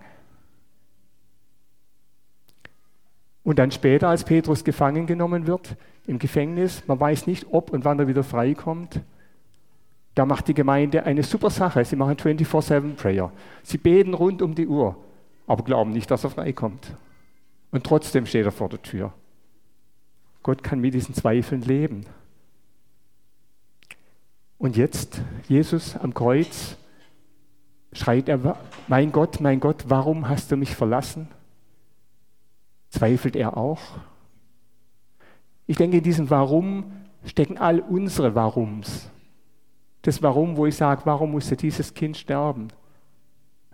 Und 3.42 3.58
dann 3.58 3.70
später, 3.70 4.08
als 4.08 4.24
Petrus 4.24 4.64
gefangen 4.64 5.06
genommen 5.06 5.46
wird 5.46 5.76
im 6.06 6.18
Gefängnis, 6.18 6.82
man 6.86 7.00
weiß 7.00 7.26
nicht, 7.26 7.46
ob 7.50 7.70
und 7.70 7.84
wann 7.84 7.98
er 7.98 8.08
wieder 8.08 8.22
freikommt, 8.24 9.00
da 10.14 10.26
macht 10.26 10.48
die 10.48 10.54
Gemeinde 10.54 11.04
eine 11.04 11.22
super 11.22 11.50
Sache. 11.50 11.84
Sie 11.84 11.96
machen 11.96 12.16
24-7-Prayer. 12.16 13.32
Sie 13.62 13.78
beten 13.78 14.14
rund 14.14 14.42
um 14.42 14.54
die 14.54 14.66
Uhr, 14.66 14.96
aber 15.46 15.64
glauben 15.64 15.92
nicht, 15.92 16.10
dass 16.10 16.24
er 16.24 16.30
freikommt. 16.30 16.94
Und 17.70 17.84
trotzdem 17.84 18.26
steht 18.26 18.44
er 18.44 18.52
vor 18.52 18.68
der 18.68 18.82
Tür. 18.82 19.12
Gott 20.42 20.62
kann 20.62 20.80
mit 20.80 20.94
diesen 20.94 21.14
Zweifeln 21.14 21.62
leben. 21.62 22.04
Und 24.58 24.76
jetzt, 24.76 25.22
Jesus 25.48 25.96
am 25.96 26.12
Kreuz, 26.12 26.76
schreit 27.92 28.28
er, 28.28 28.58
mein 28.88 29.12
Gott, 29.12 29.40
mein 29.40 29.60
Gott, 29.60 29.84
warum 29.88 30.28
hast 30.28 30.50
du 30.50 30.56
mich 30.56 30.74
verlassen? 30.74 31.28
Zweifelt 32.90 33.36
er 33.36 33.56
auch? 33.56 33.80
Ich 35.66 35.76
denke, 35.76 35.98
in 35.98 36.02
diesem 36.02 36.28
Warum 36.30 36.92
stecken 37.24 37.58
all 37.58 37.80
unsere 37.80 38.34
Warums. 38.34 39.10
Das 40.02 40.22
Warum, 40.22 40.56
wo 40.56 40.66
ich 40.66 40.76
sage, 40.76 41.02
warum 41.04 41.32
musste 41.32 41.56
dieses 41.56 41.94
Kind 41.94 42.16
sterben? 42.16 42.68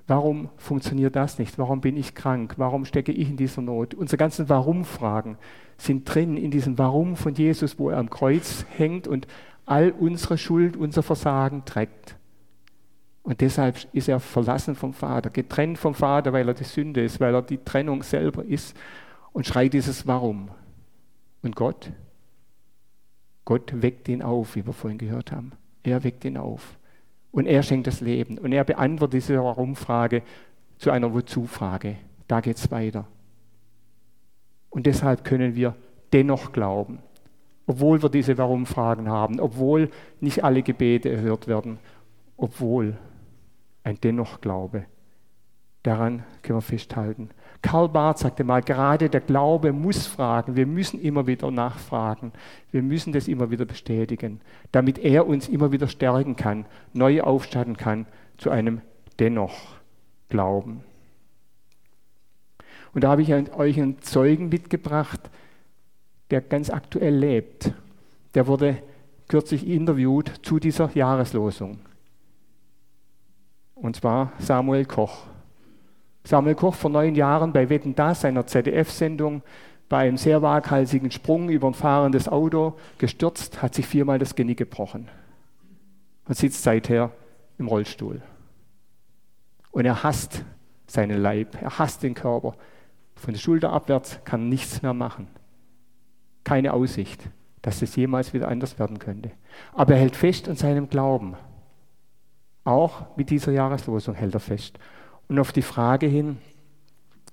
Warum 0.09 0.50
funktioniert 0.57 1.16
das 1.16 1.38
nicht? 1.38 1.59
Warum 1.59 1.81
bin 1.81 1.96
ich 1.96 2.14
krank? 2.14 2.55
Warum 2.59 2.85
stecke 2.85 3.12
ich 3.12 3.29
in 3.29 3.37
dieser 3.37 3.62
Not? 3.62 3.94
Unsere 3.94 4.18
ganzen 4.18 4.48
Warum-Fragen 4.48 5.37
sind 5.79 6.05
drin 6.05 6.37
in 6.37 6.50
diesem 6.50 6.79
Warum 6.79 7.16
von 7.16 7.35
Jesus, 7.35 7.79
wo 7.79 7.90
er 7.90 7.98
am 7.98 8.11
Kreuz 8.11 8.66
hängt 8.76 9.09
und 9.09 9.26
all 9.64 9.90
unsere 9.90 10.38
Schuld, 10.38 10.76
unser 10.76 11.02
Versagen 11.02 11.64
trägt. 11.64 12.16
Und 13.24 13.40
deshalb 13.40 13.88
ist 13.92 14.09
er 14.09 14.20
verlassen 14.20 14.76
vom 14.76 14.92
Vater, 14.92 15.31
getrennt 15.31 15.79
vom 15.79 15.94
Vater, 15.94 16.33
weil 16.33 16.46
er 16.46 16.55
die 16.55 16.62
Sünde 16.62 17.02
ist, 17.02 17.18
weil 17.18 17.35
er 17.35 17.42
die 17.42 17.59
Trennung 17.59 18.05
selber 18.05 18.44
ist 18.44 18.76
und 19.37 19.46
schreit 19.46 19.75
dieses 19.75 20.07
Warum. 20.07 20.49
Und 21.42 21.57
Gott? 21.57 21.92
Gott 23.44 23.83
weckt 23.83 24.09
ihn 24.09 24.22
auf, 24.22 24.57
wie 24.57 24.64
wir 24.64 24.72
vorhin 24.72 24.96
gehört 24.96 25.31
haben. 25.31 25.53
Er 25.83 26.05
weckt 26.05 26.25
ihn 26.25 26.38
auf. 26.38 26.79
Und 27.33 27.44
er 27.44 27.62
schenkt 27.62 27.87
das 27.87 28.01
Leben. 28.01 28.38
Und 28.38 28.53
er 28.53 28.64
beantwortet 28.64 29.12
diese 29.12 29.37
Warum-Frage 29.37 30.22
zu 30.79 30.90
einer 30.90 31.12
Wozu-Frage. 31.12 31.96
Da 32.27 32.40
geht 32.40 32.57
es 32.57 32.70
weiter. 32.70 33.07
Und 34.70 34.87
deshalb 34.87 35.22
können 35.22 35.55
wir 35.55 35.77
dennoch 36.14 36.53
glauben, 36.53 37.01
obwohl 37.66 38.03
wir 38.03 38.09
diese 38.09 38.38
Warum-Fragen 38.38 39.11
haben, 39.11 39.38
obwohl 39.38 39.90
nicht 40.18 40.44
alle 40.44 40.62
Gebete 40.62 41.11
erhört 41.11 41.46
werden, 41.46 41.79
obwohl 42.38 42.96
ein 43.85 44.01
Dennoch-Glaube. 44.01 44.87
Daran 45.83 46.25
können 46.40 46.57
wir 46.57 46.62
festhalten. 46.62 47.29
Karl 47.62 47.88
Barth 47.88 48.19
sagte 48.19 48.45
mal, 48.45 48.62
gerade 48.62 49.09
der 49.09 49.21
Glaube 49.21 49.73
muss 49.73 50.07
fragen. 50.07 50.57
Wir 50.57 50.66
müssen 50.66 51.01
immer 51.01 51.27
wieder 51.27 51.51
nachfragen. 51.51 52.33
Wir 52.71 52.83
müssen 52.83 53.12
das 53.12 53.29
immer 53.29 53.51
wieder 53.51 53.64
bestätigen, 53.64 54.40
damit 54.73 54.99
er 54.99 55.27
uns 55.27 55.49
immer 55.49 55.73
wieder 55.73 55.88
stärken 55.88 56.37
kann, 56.37 56.66
neu 56.92 57.23
aufstatten 57.23 57.77
kann 57.77 58.07
zu 58.37 58.51
einem 58.51 58.81
dennoch 59.19 59.55
Glauben. 60.29 60.83
Und 62.92 63.05
da 63.05 63.11
habe 63.11 63.23
ich 63.23 63.33
euch 63.33 63.81
einen 63.81 64.01
Zeugen 64.01 64.49
mitgebracht, 64.49 65.31
der 66.31 66.40
ganz 66.40 66.71
aktuell 66.71 67.14
lebt. 67.14 67.73
Der 68.35 68.47
wurde 68.47 68.83
kürzlich 69.29 69.66
interviewt 69.66 70.33
zu 70.42 70.59
dieser 70.59 70.90
Jahreslosung. 70.95 71.79
Und 73.75 73.97
zwar 73.97 74.33
Samuel 74.38 74.85
Koch. 74.87 75.27
Samuel 76.26 76.56
Koch 76.56 76.74
vor 76.74 76.90
neun 76.90 77.14
Jahren 77.14 77.52
bei 77.52 77.68
Wetten 77.68 77.94
Das, 77.94 78.24
einer 78.24 78.46
ZDF-Sendung, 78.46 79.42
bei 79.88 80.08
einem 80.08 80.16
sehr 80.16 80.42
waghalsigen 80.42 81.12
Sprung 81.12 81.48
über 81.48 81.68
ein 81.68 81.74
fahrendes 81.74 82.28
Auto 82.28 82.76
gestürzt, 82.98 83.62
hat 83.62 83.76
sich 83.76 83.86
viermal 83.86 84.18
das 84.18 84.34
Genick 84.34 84.58
gebrochen 84.58 85.08
und 86.26 86.36
sitzt 86.36 86.64
seither 86.64 87.12
im 87.58 87.68
Rollstuhl. 87.68 88.22
Und 89.70 89.84
er 89.84 90.02
hasst 90.02 90.44
seinen 90.88 91.22
Leib, 91.22 91.62
er 91.62 91.78
hasst 91.78 92.02
den 92.02 92.14
Körper. 92.14 92.54
Von 93.14 93.32
der 93.32 93.40
Schulter 93.40 93.72
abwärts 93.72 94.18
kann 94.24 94.40
er 94.42 94.48
nichts 94.48 94.82
mehr 94.82 94.94
machen. 94.94 95.28
Keine 96.42 96.72
Aussicht, 96.72 97.22
dass 97.62 97.82
es 97.82 97.94
jemals 97.94 98.34
wieder 98.34 98.48
anders 98.48 98.80
werden 98.80 98.98
könnte. 98.98 99.30
Aber 99.72 99.94
er 99.94 100.00
hält 100.00 100.16
fest 100.16 100.48
an 100.48 100.56
seinem 100.56 100.90
Glauben. 100.90 101.36
Auch 102.64 103.16
mit 103.16 103.30
dieser 103.30 103.52
Jahreslosung 103.52 104.16
hält 104.16 104.34
er 104.34 104.40
fest. 104.40 104.80
Und 105.28 105.38
auf 105.38 105.52
die 105.52 105.62
Frage 105.62 106.06
hin, 106.06 106.38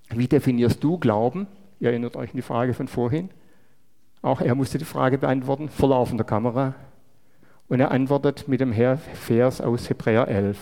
wie 0.09 0.27
definierst 0.27 0.83
du 0.83 0.97
Glauben? 0.97 1.47
Ihr 1.79 1.89
erinnert 1.89 2.15
euch 2.15 2.31
an 2.31 2.35
die 2.35 2.41
Frage 2.41 2.73
von 2.73 2.87
vorhin. 2.87 3.29
Auch 4.21 4.41
er 4.41 4.55
musste 4.55 4.77
die 4.77 4.85
Frage 4.85 5.17
beantworten 5.17 5.69
vor 5.69 5.89
laufender 5.89 6.23
Kamera. 6.23 6.75
Und 7.67 7.79
er 7.79 7.91
antwortet 7.91 8.47
mit 8.47 8.61
dem 8.61 8.73
Vers 8.73 9.61
aus 9.61 9.89
Hebräer 9.89 10.27
11. 10.27 10.57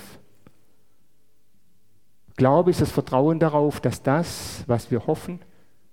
Glaube 2.37 2.71
ist 2.71 2.81
das 2.81 2.91
Vertrauen 2.91 3.39
darauf, 3.39 3.79
dass 3.79 4.01
das, 4.01 4.63
was 4.67 4.89
wir 4.89 5.05
hoffen, 5.05 5.39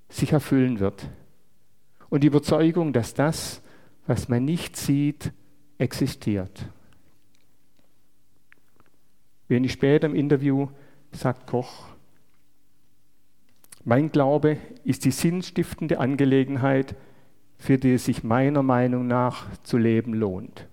sich 0.09 0.33
erfüllen 0.33 0.81
wird. 0.81 1.09
Und 2.09 2.22
die 2.22 2.29
Überzeugung, 2.29 2.92
dass 2.92 3.14
das, 3.14 3.61
was 4.07 4.29
man 4.29 4.44
nicht 4.44 4.77
sieht, 4.77 5.33
existiert. 5.77 6.66
Wenig 9.48 9.72
später 9.72 10.07
im 10.07 10.14
Interview 10.14 10.68
sagt 11.12 11.47
Koch. 11.47 11.87
Mein 13.85 14.12
Glaube 14.12 14.59
ist 14.85 15.05
die 15.05 15.11
sinnstiftende 15.11 15.99
Angelegenheit, 15.99 16.94
für 17.59 17.79
die 17.79 17.94
es 17.94 18.05
sich 18.05 18.23
meiner 18.23 18.62
Meinung 18.62 19.07
nach 19.07 19.47
zu 19.62 19.79
leben 19.79 20.14
lohnt. 20.14 20.66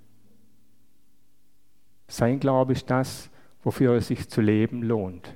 Sein 2.07 2.39
Glaube 2.39 2.73
ist 2.73 2.89
das, 2.89 3.29
wofür 3.63 3.95
es 3.95 4.07
sich 4.07 4.29
zu 4.29 4.41
leben 4.41 4.83
lohnt. 4.83 5.33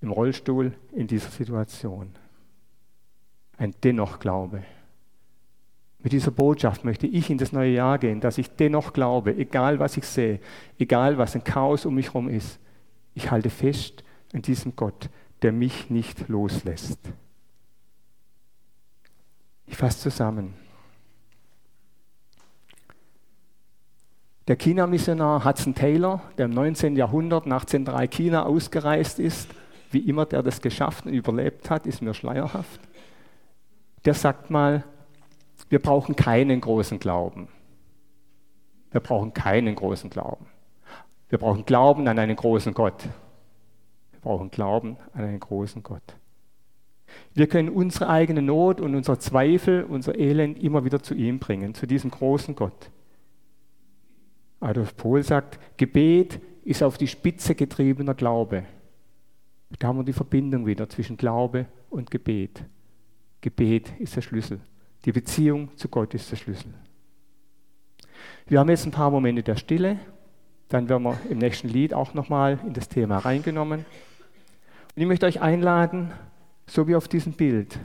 Im 0.00 0.10
Rollstuhl 0.10 0.72
in 0.92 1.06
dieser 1.06 1.28
Situation. 1.28 2.10
Ein 3.58 3.74
Dennoch-Glaube. 3.84 4.62
Mit 6.02 6.12
dieser 6.12 6.30
Botschaft 6.30 6.84
möchte 6.84 7.06
ich 7.06 7.28
in 7.28 7.36
das 7.36 7.52
neue 7.52 7.74
Jahr 7.74 7.98
gehen, 7.98 8.20
dass 8.20 8.38
ich 8.38 8.50
dennoch 8.56 8.94
glaube, 8.94 9.36
egal 9.36 9.78
was 9.78 9.98
ich 9.98 10.04
sehe, 10.04 10.40
egal 10.78 11.18
was 11.18 11.34
ein 11.34 11.44
Chaos 11.44 11.84
um 11.84 11.94
mich 11.94 12.06
herum 12.06 12.28
ist, 12.28 12.58
Ich 13.14 13.30
halte 13.30 13.50
fest 13.50 14.04
an 14.32 14.42
diesem 14.42 14.76
Gott, 14.76 15.08
der 15.42 15.52
mich 15.52 15.90
nicht 15.90 16.28
loslässt. 16.28 17.00
Ich 19.66 19.76
fasse 19.76 19.98
zusammen. 20.00 20.54
Der 24.48 24.56
China-Missionar 24.56 25.44
Hudson 25.44 25.74
Taylor, 25.74 26.22
der 26.36 26.46
im 26.46 26.50
19. 26.50 26.96
Jahrhundert 26.96 27.46
nach 27.46 27.64
Zentralchina 27.64 28.44
ausgereist 28.44 29.20
ist, 29.20 29.48
wie 29.92 30.00
immer 30.00 30.26
der 30.26 30.42
das 30.42 30.60
geschafft 30.60 31.06
und 31.06 31.12
überlebt 31.12 31.70
hat, 31.70 31.86
ist 31.86 32.02
mir 32.02 32.14
schleierhaft. 32.14 32.80
Der 34.04 34.14
sagt 34.14 34.50
mal, 34.50 34.84
wir 35.68 35.78
brauchen 35.78 36.16
keinen 36.16 36.60
großen 36.60 36.98
Glauben. 36.98 37.48
Wir 38.90 39.00
brauchen 39.00 39.32
keinen 39.32 39.76
großen 39.76 40.10
Glauben. 40.10 40.46
Wir 41.30 41.38
brauchen 41.38 41.64
Glauben 41.64 42.06
an 42.08 42.18
einen 42.18 42.36
großen 42.36 42.74
Gott. 42.74 43.08
Wir 44.10 44.20
brauchen 44.20 44.50
Glauben 44.50 44.96
an 45.14 45.24
einen 45.24 45.40
großen 45.40 45.82
Gott. 45.82 46.02
Wir 47.34 47.46
können 47.46 47.70
unsere 47.70 48.08
eigene 48.08 48.42
Not 48.42 48.80
und 48.80 48.94
unser 48.94 49.18
Zweifel, 49.18 49.84
unser 49.84 50.18
Elend 50.18 50.62
immer 50.62 50.84
wieder 50.84 51.02
zu 51.02 51.14
ihm 51.14 51.38
bringen, 51.38 51.74
zu 51.74 51.86
diesem 51.86 52.10
großen 52.10 52.54
Gott. 52.54 52.90
Adolf 54.60 54.96
Pohl 54.96 55.22
sagt, 55.22 55.58
Gebet 55.78 56.40
ist 56.64 56.82
auf 56.82 56.98
die 56.98 57.08
Spitze 57.08 57.54
getriebener 57.54 58.14
Glaube. 58.14 58.64
Da 59.78 59.88
haben 59.88 59.98
wir 59.98 60.04
die 60.04 60.12
Verbindung 60.12 60.66
wieder 60.66 60.88
zwischen 60.88 61.16
Glaube 61.16 61.66
und 61.88 62.10
Gebet. 62.10 62.64
Gebet 63.40 63.92
ist 63.98 64.16
der 64.16 64.22
Schlüssel. 64.22 64.60
Die 65.04 65.12
Beziehung 65.12 65.74
zu 65.76 65.88
Gott 65.88 66.12
ist 66.12 66.30
der 66.30 66.36
Schlüssel. 66.36 66.74
Wir 68.46 68.58
haben 68.58 68.68
jetzt 68.68 68.84
ein 68.84 68.90
paar 68.90 69.10
Momente 69.10 69.42
der 69.42 69.56
Stille. 69.56 69.98
Dann 70.70 70.88
werden 70.88 71.02
wir 71.02 71.18
im 71.28 71.38
nächsten 71.38 71.68
Lied 71.68 71.92
auch 71.92 72.14
nochmal 72.14 72.58
in 72.64 72.72
das 72.72 72.88
Thema 72.88 73.18
reingenommen. 73.18 73.80
Und 74.94 75.02
ich 75.02 75.06
möchte 75.06 75.26
euch 75.26 75.40
einladen, 75.40 76.12
so 76.66 76.86
wie 76.86 76.94
auf 76.94 77.08
diesem 77.08 77.32
Bild, 77.32 77.78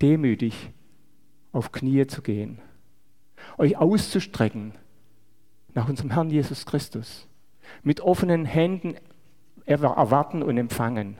demütig 0.00 0.70
auf 1.50 1.72
Knie 1.72 2.06
zu 2.06 2.22
gehen, 2.22 2.60
euch 3.58 3.76
auszustrecken 3.76 4.72
nach 5.74 5.88
unserem 5.88 6.10
Herrn 6.10 6.30
Jesus 6.30 6.66
Christus, 6.66 7.26
mit 7.82 8.00
offenen 8.00 8.44
Händen 8.44 8.94
erwarten 9.64 10.44
und 10.44 10.56
empfangen. 10.56 11.16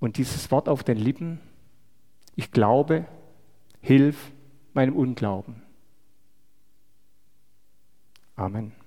Und 0.00 0.16
dieses 0.16 0.50
Wort 0.50 0.68
auf 0.68 0.82
den 0.82 0.98
Lippen, 0.98 1.40
ich 2.34 2.50
glaube, 2.50 3.06
hilf 3.80 4.32
meinem 4.72 4.96
Unglauben. 4.96 5.62
Amen. 8.34 8.79